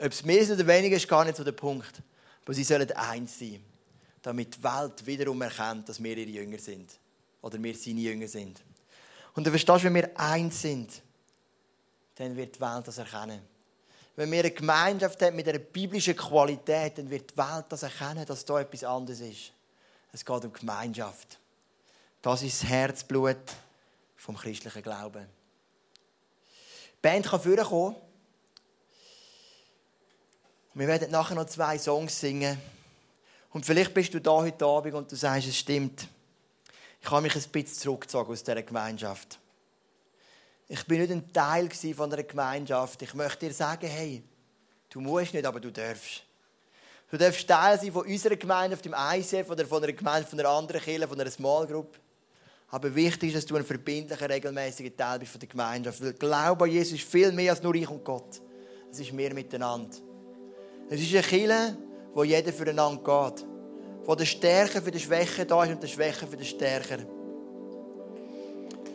Ob 0.00 0.12
es 0.12 0.24
mehr 0.24 0.42
oder 0.50 0.66
weniger 0.66 0.96
ist, 0.96 1.08
gar 1.08 1.24
nicht 1.24 1.36
so 1.36 1.44
der 1.44 1.52
Punkt. 1.52 2.02
Aber 2.44 2.54
sie 2.54 2.64
sollen 2.64 2.90
eins 2.92 3.38
sein, 3.38 3.62
damit 4.22 4.56
die 4.56 4.62
Welt 4.62 5.06
wiederum 5.06 5.42
erkennt, 5.42 5.88
dass 5.88 6.02
wir 6.02 6.16
ihre 6.16 6.30
Jünger 6.30 6.58
sind. 6.58 6.90
Oder 7.42 7.62
wir 7.62 7.74
seine 7.74 8.00
Jünger 8.00 8.28
sind. 8.28 8.62
Und 9.34 9.46
du 9.46 9.50
verstehst, 9.50 9.84
wenn 9.84 9.94
wir 9.94 10.18
eins 10.18 10.62
sind, 10.62 11.02
dann 12.16 12.36
wird 12.36 12.56
die 12.56 12.60
Welt 12.60 12.88
das 12.88 12.98
erkennen. 12.98 13.40
Wenn 14.18 14.32
wir 14.32 14.40
eine 14.40 14.50
Gemeinschaft 14.50 15.22
haben 15.22 15.36
mit 15.36 15.48
einer 15.48 15.60
biblischen 15.60 16.16
Qualität, 16.16 16.98
dann 16.98 17.08
wird 17.08 17.30
die 17.30 17.36
Welt 17.36 17.66
das 17.68 17.84
erkennen, 17.84 18.26
dass 18.26 18.44
da 18.44 18.58
etwas 18.58 18.82
anderes 18.82 19.20
ist. 19.20 19.52
Es 20.12 20.24
geht 20.24 20.44
um 20.44 20.52
Gemeinschaft. 20.52 21.38
Das 22.20 22.42
ist 22.42 22.60
das 22.60 22.68
Herzblut 22.68 23.36
vom 24.16 24.36
christlichen 24.36 24.82
Glauben. 24.82 25.24
Die 25.24 27.00
Band 27.00 27.26
kann 27.26 27.40
vorkommen. 27.40 27.94
Wir 30.74 30.88
werden 30.88 31.12
nachher 31.12 31.36
noch 31.36 31.46
zwei 31.46 31.78
Songs 31.78 32.18
singen. 32.18 32.60
Und 33.50 33.66
vielleicht 33.66 33.94
bist 33.94 34.12
du 34.14 34.20
da 34.20 34.32
heute 34.32 34.66
Abend 34.66 34.94
und 34.94 35.12
du 35.12 35.14
sagst, 35.14 35.46
es 35.46 35.56
stimmt. 35.56 36.08
Ich 37.00 37.08
habe 37.08 37.22
mich 37.22 37.36
ein 37.36 37.42
bisschen 37.52 37.78
zurückgezogen 37.78 38.32
aus 38.32 38.42
dieser 38.42 38.64
Gemeinschaft. 38.64 39.38
Ich 40.70 40.84
bin 40.84 41.00
nicht 41.00 41.10
ein 41.10 41.32
Teil 41.32 41.70
von 41.94 42.12
einer 42.12 42.22
Gemeinschaft. 42.22 43.00
Ich 43.00 43.14
möchte 43.14 43.46
dir 43.46 43.54
sagen, 43.54 43.86
hey, 43.86 44.22
du 44.90 45.00
musst 45.00 45.32
nicht, 45.32 45.46
aber 45.46 45.60
du 45.60 45.72
darfst. 45.72 46.24
Du 47.10 47.16
darfst 47.16 47.48
Teil 47.48 47.80
sein 47.80 47.90
von 47.90 48.06
unserer 48.06 48.36
Gemeinde 48.36 48.76
auf 48.76 48.82
dem 48.82 48.94
ICF 48.94 49.48
oder 49.48 49.64
von 49.64 49.82
einer 49.82 49.94
Gemeinde 49.94 50.28
von 50.28 50.38
einer 50.38 50.50
anderen 50.50 50.82
Kirche, 50.82 51.08
von 51.08 51.18
einer 51.18 51.30
Small 51.30 51.66
Group. 51.66 51.98
Aber 52.70 52.94
wichtig 52.94 53.30
ist, 53.30 53.36
dass 53.36 53.46
du 53.46 53.56
ein 53.56 53.64
verbindlicher, 53.64 54.28
regelmäßiger 54.28 54.94
Teil 54.94 55.18
bist 55.20 55.32
von 55.32 55.40
der 55.40 55.48
Gemeinschaft. 55.48 56.02
Weil 56.02 56.12
Glaube 56.12 56.64
an 56.64 56.70
Jesus 56.70 57.00
ist 57.00 57.10
viel 57.10 57.32
mehr 57.32 57.52
als 57.52 57.62
nur 57.62 57.74
ich 57.74 57.88
und 57.88 58.04
Gott. 58.04 58.42
Es 58.90 59.00
ist 59.00 59.14
mehr 59.14 59.32
miteinander. 59.32 59.96
Es 60.90 61.00
ist 61.00 61.14
eine 61.14 61.22
Kirche, 61.22 61.78
wo 62.12 62.24
jeder 62.24 62.52
füreinander 62.52 63.30
geht. 63.30 63.46
Wo 64.04 64.14
der 64.14 64.26
Stärker 64.26 64.82
für 64.82 64.90
den 64.90 65.00
Schwächen 65.00 65.48
da 65.48 65.64
ist 65.64 65.70
und 65.70 65.82
der 65.82 65.88
Schwächer 65.88 66.26
für 66.26 66.36
den 66.36 66.44
Stärker 66.44 66.98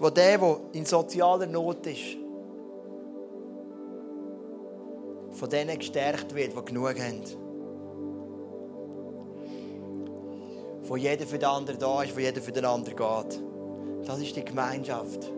wo 0.04 0.10
der, 0.10 0.38
der 0.38 0.58
in 0.74 0.86
sozialer 0.86 1.46
Not 1.46 1.88
ist, 1.88 2.18
von 5.32 5.50
denen 5.50 5.80
gestärkt 5.80 6.36
wird, 6.36 6.52
die 6.58 6.66
genug 6.66 7.00
haben. 7.00 7.24
Wo 10.82 10.98
jeder 10.98 11.26
für 11.26 11.40
den 11.40 11.48
anderen 11.48 11.80
da 11.80 12.04
ist, 12.04 12.14
wo 12.14 12.20
jeder 12.20 12.42
für 12.42 12.52
den 12.52 12.66
anderen 12.66 12.98
geht. 12.98 13.42
Das 14.06 14.20
ist 14.20 14.36
die 14.36 14.44
Gemeinschaft, 14.44 15.32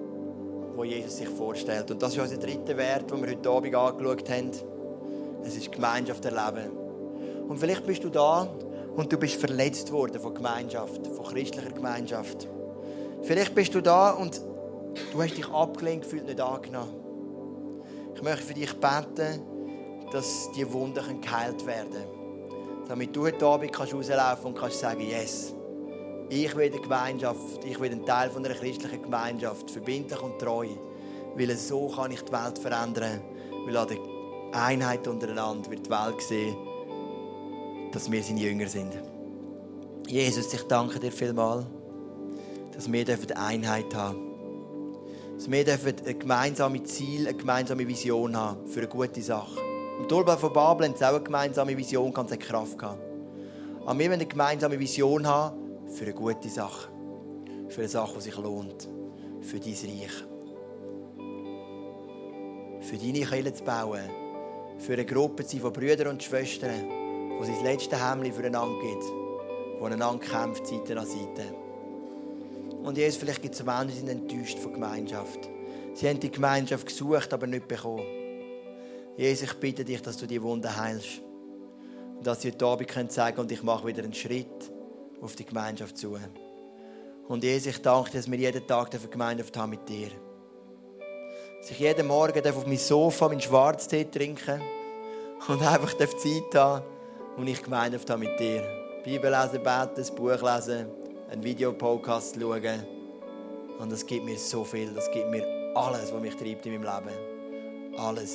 wo 0.76 0.84
Jesus 0.84 1.18
sich 1.18 1.30
vorstellt. 1.30 1.92
Und 1.92 2.02
das 2.02 2.14
ist 2.14 2.20
unser 2.20 2.38
dritter 2.38 2.76
Wert, 2.76 3.12
den 3.12 3.22
wir 3.22 3.36
heute 3.36 3.48
Abend 3.48 3.76
angeschaut 3.76 4.30
haben. 4.32 4.50
Es 5.44 5.56
ist 5.56 5.72
Gemeinschaft 5.72 6.26
erleben. 6.26 6.72
Und 7.48 7.60
vielleicht 7.60 7.86
bist 7.86 8.04
du 8.04 8.10
da 8.10 8.48
und 8.96 9.14
du 9.14 9.18
bist 9.20 9.36
verletzt 9.36 9.92
worden 9.92 10.20
von 10.20 10.34
Gemeinschaft, 10.34 11.06
von 11.06 11.24
christlicher 11.24 11.70
Gemeinschaft. 11.70 12.48
Vielleicht 13.22 13.54
bist 13.54 13.76
du 13.76 13.82
da 13.82 14.10
und 14.10 14.42
Du 15.12 15.22
hast 15.22 15.38
dich 15.38 15.48
abgelehnt 15.50 16.04
gefühlt, 16.04 16.26
nicht 16.26 16.40
angenommen. 16.40 16.94
Ich 18.16 18.22
möchte 18.22 18.44
für 18.44 18.54
dich 18.54 18.74
beten, 18.74 19.42
dass 20.12 20.50
die 20.56 20.72
Wunden 20.72 21.22
geheilt 21.22 21.66
werden 21.66 21.92
können. 21.92 22.86
Damit 22.88 23.16
du 23.16 23.24
heute 23.24 23.46
Abend 23.46 23.74
kannst 23.74 23.94
rauslaufen 23.94 24.48
und 24.48 24.58
kannst 24.58 24.80
sagen, 24.80 25.02
yes, 25.02 25.54
ich 26.30 26.56
will 26.56 26.72
eine 26.72 26.82
Gemeinschaft, 26.82 27.66
ich 27.66 27.80
will 27.80 27.92
ein 27.92 28.06
Teil 28.06 28.30
von 28.30 28.46
einer 28.46 28.56
christlichen 28.56 29.02
Gemeinschaft, 29.02 29.70
verbindlich 29.70 30.22
und 30.22 30.40
treu. 30.40 30.68
Weil 31.36 31.56
so 31.58 31.88
kann 31.90 32.12
ich 32.12 32.22
die 32.22 32.32
Welt 32.32 32.58
verändern. 32.58 33.22
Weil 33.66 33.78
an 33.78 33.88
der 33.88 33.98
Einheit 34.54 35.08
untereinander 35.08 35.70
wird 35.70 35.86
die 35.86 35.90
Welt 35.90 36.22
sehen, 36.22 36.56
dass 37.92 38.10
wir 38.10 38.24
seine 38.24 38.40
Jünger 38.40 38.68
sind. 38.68 38.94
Jesus, 40.08 40.54
ich 40.54 40.64
danke 40.64 41.00
dir 41.00 41.12
vielmals, 41.12 41.66
dass 42.74 42.92
wir 42.92 43.06
eine 43.08 43.38
Einheit 43.38 43.94
haben 43.96 44.16
dürfen. 44.16 44.25
Dass 45.36 45.52
wir 45.52 45.66
ein 46.08 46.20
gemeinsames 46.20 46.84
Ziel, 46.86 47.28
eine 47.28 47.38
gemeinsame 47.38 47.86
Vision 47.86 48.38
haben 48.38 48.66
für 48.68 48.80
eine 48.80 48.88
gute 48.88 49.22
Sache. 49.22 49.60
Im 50.00 50.08
Turmbau 50.08 50.38
von 50.38 50.54
Babel 50.54 50.88
haben 50.88 50.96
sie 50.96 51.06
auch 51.06 51.14
eine 51.14 51.24
gemeinsame 51.24 51.78
Vision, 51.78 52.14
ganz 52.14 52.32
eine 52.32 52.40
Kraft 52.40 52.78
gehabt. 52.78 53.02
Aber 53.86 54.00
wir 54.00 54.06
wollen 54.06 54.14
eine 54.14 54.26
gemeinsame 54.26 54.80
Vision 54.80 55.28
haben 55.28 55.88
für 55.90 56.06
eine 56.06 56.14
gute 56.14 56.50
Sache. 56.50 56.90
Für 57.68 57.82
eine 57.82 57.90
Sache, 57.90 58.14
die 58.16 58.22
sich 58.22 58.38
lohnt. 58.38 58.88
Für 59.42 59.60
dein 59.60 59.74
Reich. 59.74 60.24
Für 62.82 62.98
deine 62.98 63.26
Kirche 63.26 63.54
zu 63.54 63.64
bauen. 63.64 64.10
Für 64.80 64.94
eine 64.94 65.06
Gruppe 65.06 65.44
sein 65.44 65.60
von 65.60 65.74
Brüdern 65.74 66.08
und 66.08 66.24
Schwestern, 66.24 66.90
die 67.40 67.46
sich 67.46 67.56
das 67.56 67.64
letzte 67.64 68.10
Hemd 68.10 68.34
füreinander 68.34 68.80
gibt. 68.82 69.04
Die 69.80 69.86
einander 69.86 70.26
kämpft, 70.26 70.66
Seite 70.66 70.98
an 70.98 71.06
Seite. 71.06 71.65
Und 72.86 73.00
Jesus, 73.00 73.18
vielleicht 73.18 73.42
gibt 73.42 73.56
es 73.56 73.64
Menschen, 73.64 73.88
die 73.88 73.96
sind 73.96 74.10
enttäuscht 74.10 74.60
von 74.60 74.74
Gemeinschaft. 74.74 75.50
Sie 75.96 76.08
haben 76.08 76.20
die 76.20 76.30
Gemeinschaft 76.30 76.86
gesucht, 76.86 77.34
aber 77.34 77.48
nicht 77.48 77.68
bekommen. 77.68 78.06
Jesus, 79.18 79.50
ich 79.50 79.54
bitte 79.56 79.84
dich, 79.84 80.04
dass 80.04 80.18
du 80.18 80.28
die 80.28 80.42
Wunden 80.42 80.74
heilst. 80.76 81.20
Und 82.18 82.28
dass 82.28 82.44
sie 82.44 82.52
heute 82.52 82.66
Abend 82.66 82.88
können 82.88 83.10
sagen 83.10 83.40
und 83.40 83.52
ich 83.52 83.64
mache 83.64 83.88
wieder 83.88 84.04
einen 84.04 84.14
Schritt 84.14 84.72
auf 85.20 85.36
die 85.36 85.46
Gemeinschaft 85.46 85.98
zu. 85.98 86.16
Und 87.28 87.44
Jesus, 87.44 87.68
ich 87.68 87.82
danke 87.82 88.12
dir, 88.12 88.18
dass 88.18 88.30
wir 88.30 88.38
jeden 88.38 88.68
Tag 88.68 88.94
eine 88.94 89.08
Gemeinschaft 89.08 89.58
haben 89.58 89.72
mit 89.72 89.90
dir. 89.90 90.10
Dass 91.62 91.72
ich 91.72 91.80
jeden 91.80 92.06
Morgen 92.06 92.48
auf 92.48 92.66
meinem 92.68 92.78
Sofa 92.78 93.28
meinen 93.30 93.42
Schwarztee 93.42 94.04
trinken 94.04 94.62
und 95.48 95.60
einfach 95.60 95.98
Zeit 95.98 96.54
haben 96.54 96.86
und 97.36 97.48
ich 97.48 97.64
Gemeinschaft 97.64 98.08
habe 98.12 98.20
mit 98.20 98.40
dir. 98.40 98.64
Bibel 99.04 99.32
lesen, 99.32 99.64
beten, 99.64 99.92
das 99.96 100.14
Buch 100.14 100.40
lesen 100.40 101.05
einen 101.36 101.44
Videopodcast 101.44 102.38
schauen. 102.40 102.84
Und 103.80 103.92
das 103.92 104.06
gibt 104.06 104.26
mir 104.26 104.38
so 104.38 104.64
viel. 104.64 104.94
Das 104.94 105.12
gibt 105.12 105.30
mir 105.30 105.46
alles, 105.76 106.14
was 106.14 106.22
mich 106.22 106.36
treibt 106.36 106.66
in 106.66 106.82
meinem 106.82 106.84
Leben. 106.84 107.98
Alles. 107.98 108.34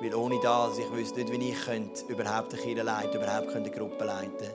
Weil 0.00 0.14
ohne 0.14 0.38
das, 0.42 0.78
ich 0.78 0.92
wüsste 0.92 1.20
nicht, 1.20 1.32
wie 1.32 1.50
ich 1.50 1.64
könnte 1.64 2.04
überhaupt 2.08 2.52
eine 2.52 2.62
Kirche 2.62 2.82
leiten 2.82 3.20
überhaupt 3.20 3.54
eine 3.54 3.70
Gruppe 3.70 4.04
leiten 4.04 4.48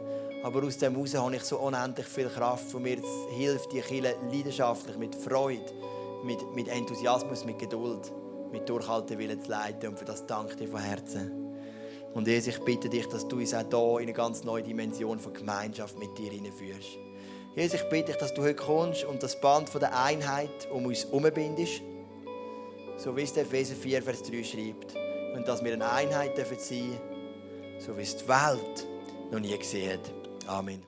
Aber 0.44 0.64
aus 0.64 0.78
dem 0.78 0.94
heraus 0.94 1.16
habe 1.16 1.36
ich 1.36 1.44
so 1.44 1.58
unendlich 1.58 2.06
viel 2.06 2.28
Kraft, 2.28 2.72
die 2.72 2.78
mir 2.78 2.98
hilft, 3.32 3.72
die 3.72 3.82
Kirche 3.82 4.16
leidenschaftlich, 4.32 4.98
mit 4.98 5.16
Freude, 5.16 5.74
mit, 6.24 6.40
mit 6.54 6.68
Enthusiasmus, 6.68 7.46
mit 7.46 7.58
Geduld, 7.58 8.12
mit 8.52 8.70
Durchhaltewillen 8.70 9.42
zu 9.42 9.50
leiten. 9.50 9.90
Und 9.90 9.98
für 9.98 10.06
das 10.06 10.28
danke 10.28 10.52
ich 10.52 10.58
dir 10.58 10.68
von 10.68 10.82
Herzen. 10.82 11.32
Und 12.14 12.28
Jesus, 12.28 12.56
ich 12.56 12.60
bitte 12.60 12.90
dich, 12.90 13.08
dass 13.08 13.28
du 13.28 13.38
uns 13.38 13.54
auch 13.54 13.64
hier 13.70 14.00
in 14.00 14.04
eine 14.04 14.14
ganz 14.14 14.44
neue 14.44 14.62
Dimension 14.62 15.20
von 15.20 15.34
Gemeinschaft 15.34 15.98
mit 15.98 16.16
dir 16.18 16.30
hineinführst. 16.30 17.09
Jesus, 17.60 17.82
ich 17.82 17.90
bitte 17.90 18.14
dich, 18.14 18.16
dass 18.16 18.34
du 18.34 18.42
heute 18.42 18.56
kommst 18.56 19.04
und 19.04 19.22
das 19.22 19.38
Band 19.42 19.68
von 19.68 19.82
der 19.82 19.94
Einheit 20.02 20.70
um 20.72 20.86
uns 20.86 21.04
herumbindest. 21.04 21.82
So 22.96 23.18
wie 23.18 23.24
es 23.24 23.34
der 23.34 23.44
Epheser 23.44 23.76
4, 23.76 24.02
Vers 24.02 24.24
3 24.24 24.44
schreibt. 24.46 24.96
Und 25.36 25.46
dass 25.46 25.62
wir 25.62 25.74
eine 25.74 25.92
Einheit 25.92 26.38
sein 26.38 26.46
dürfen 26.46 26.98
so 27.80 27.98
wie 27.98 28.04
es 28.04 28.16
die 28.16 28.28
Welt 28.30 28.88
noch 29.30 29.42
nie 29.42 29.58
gesehen 29.58 29.92
hat. 29.92 30.14
Amen. 30.48 30.84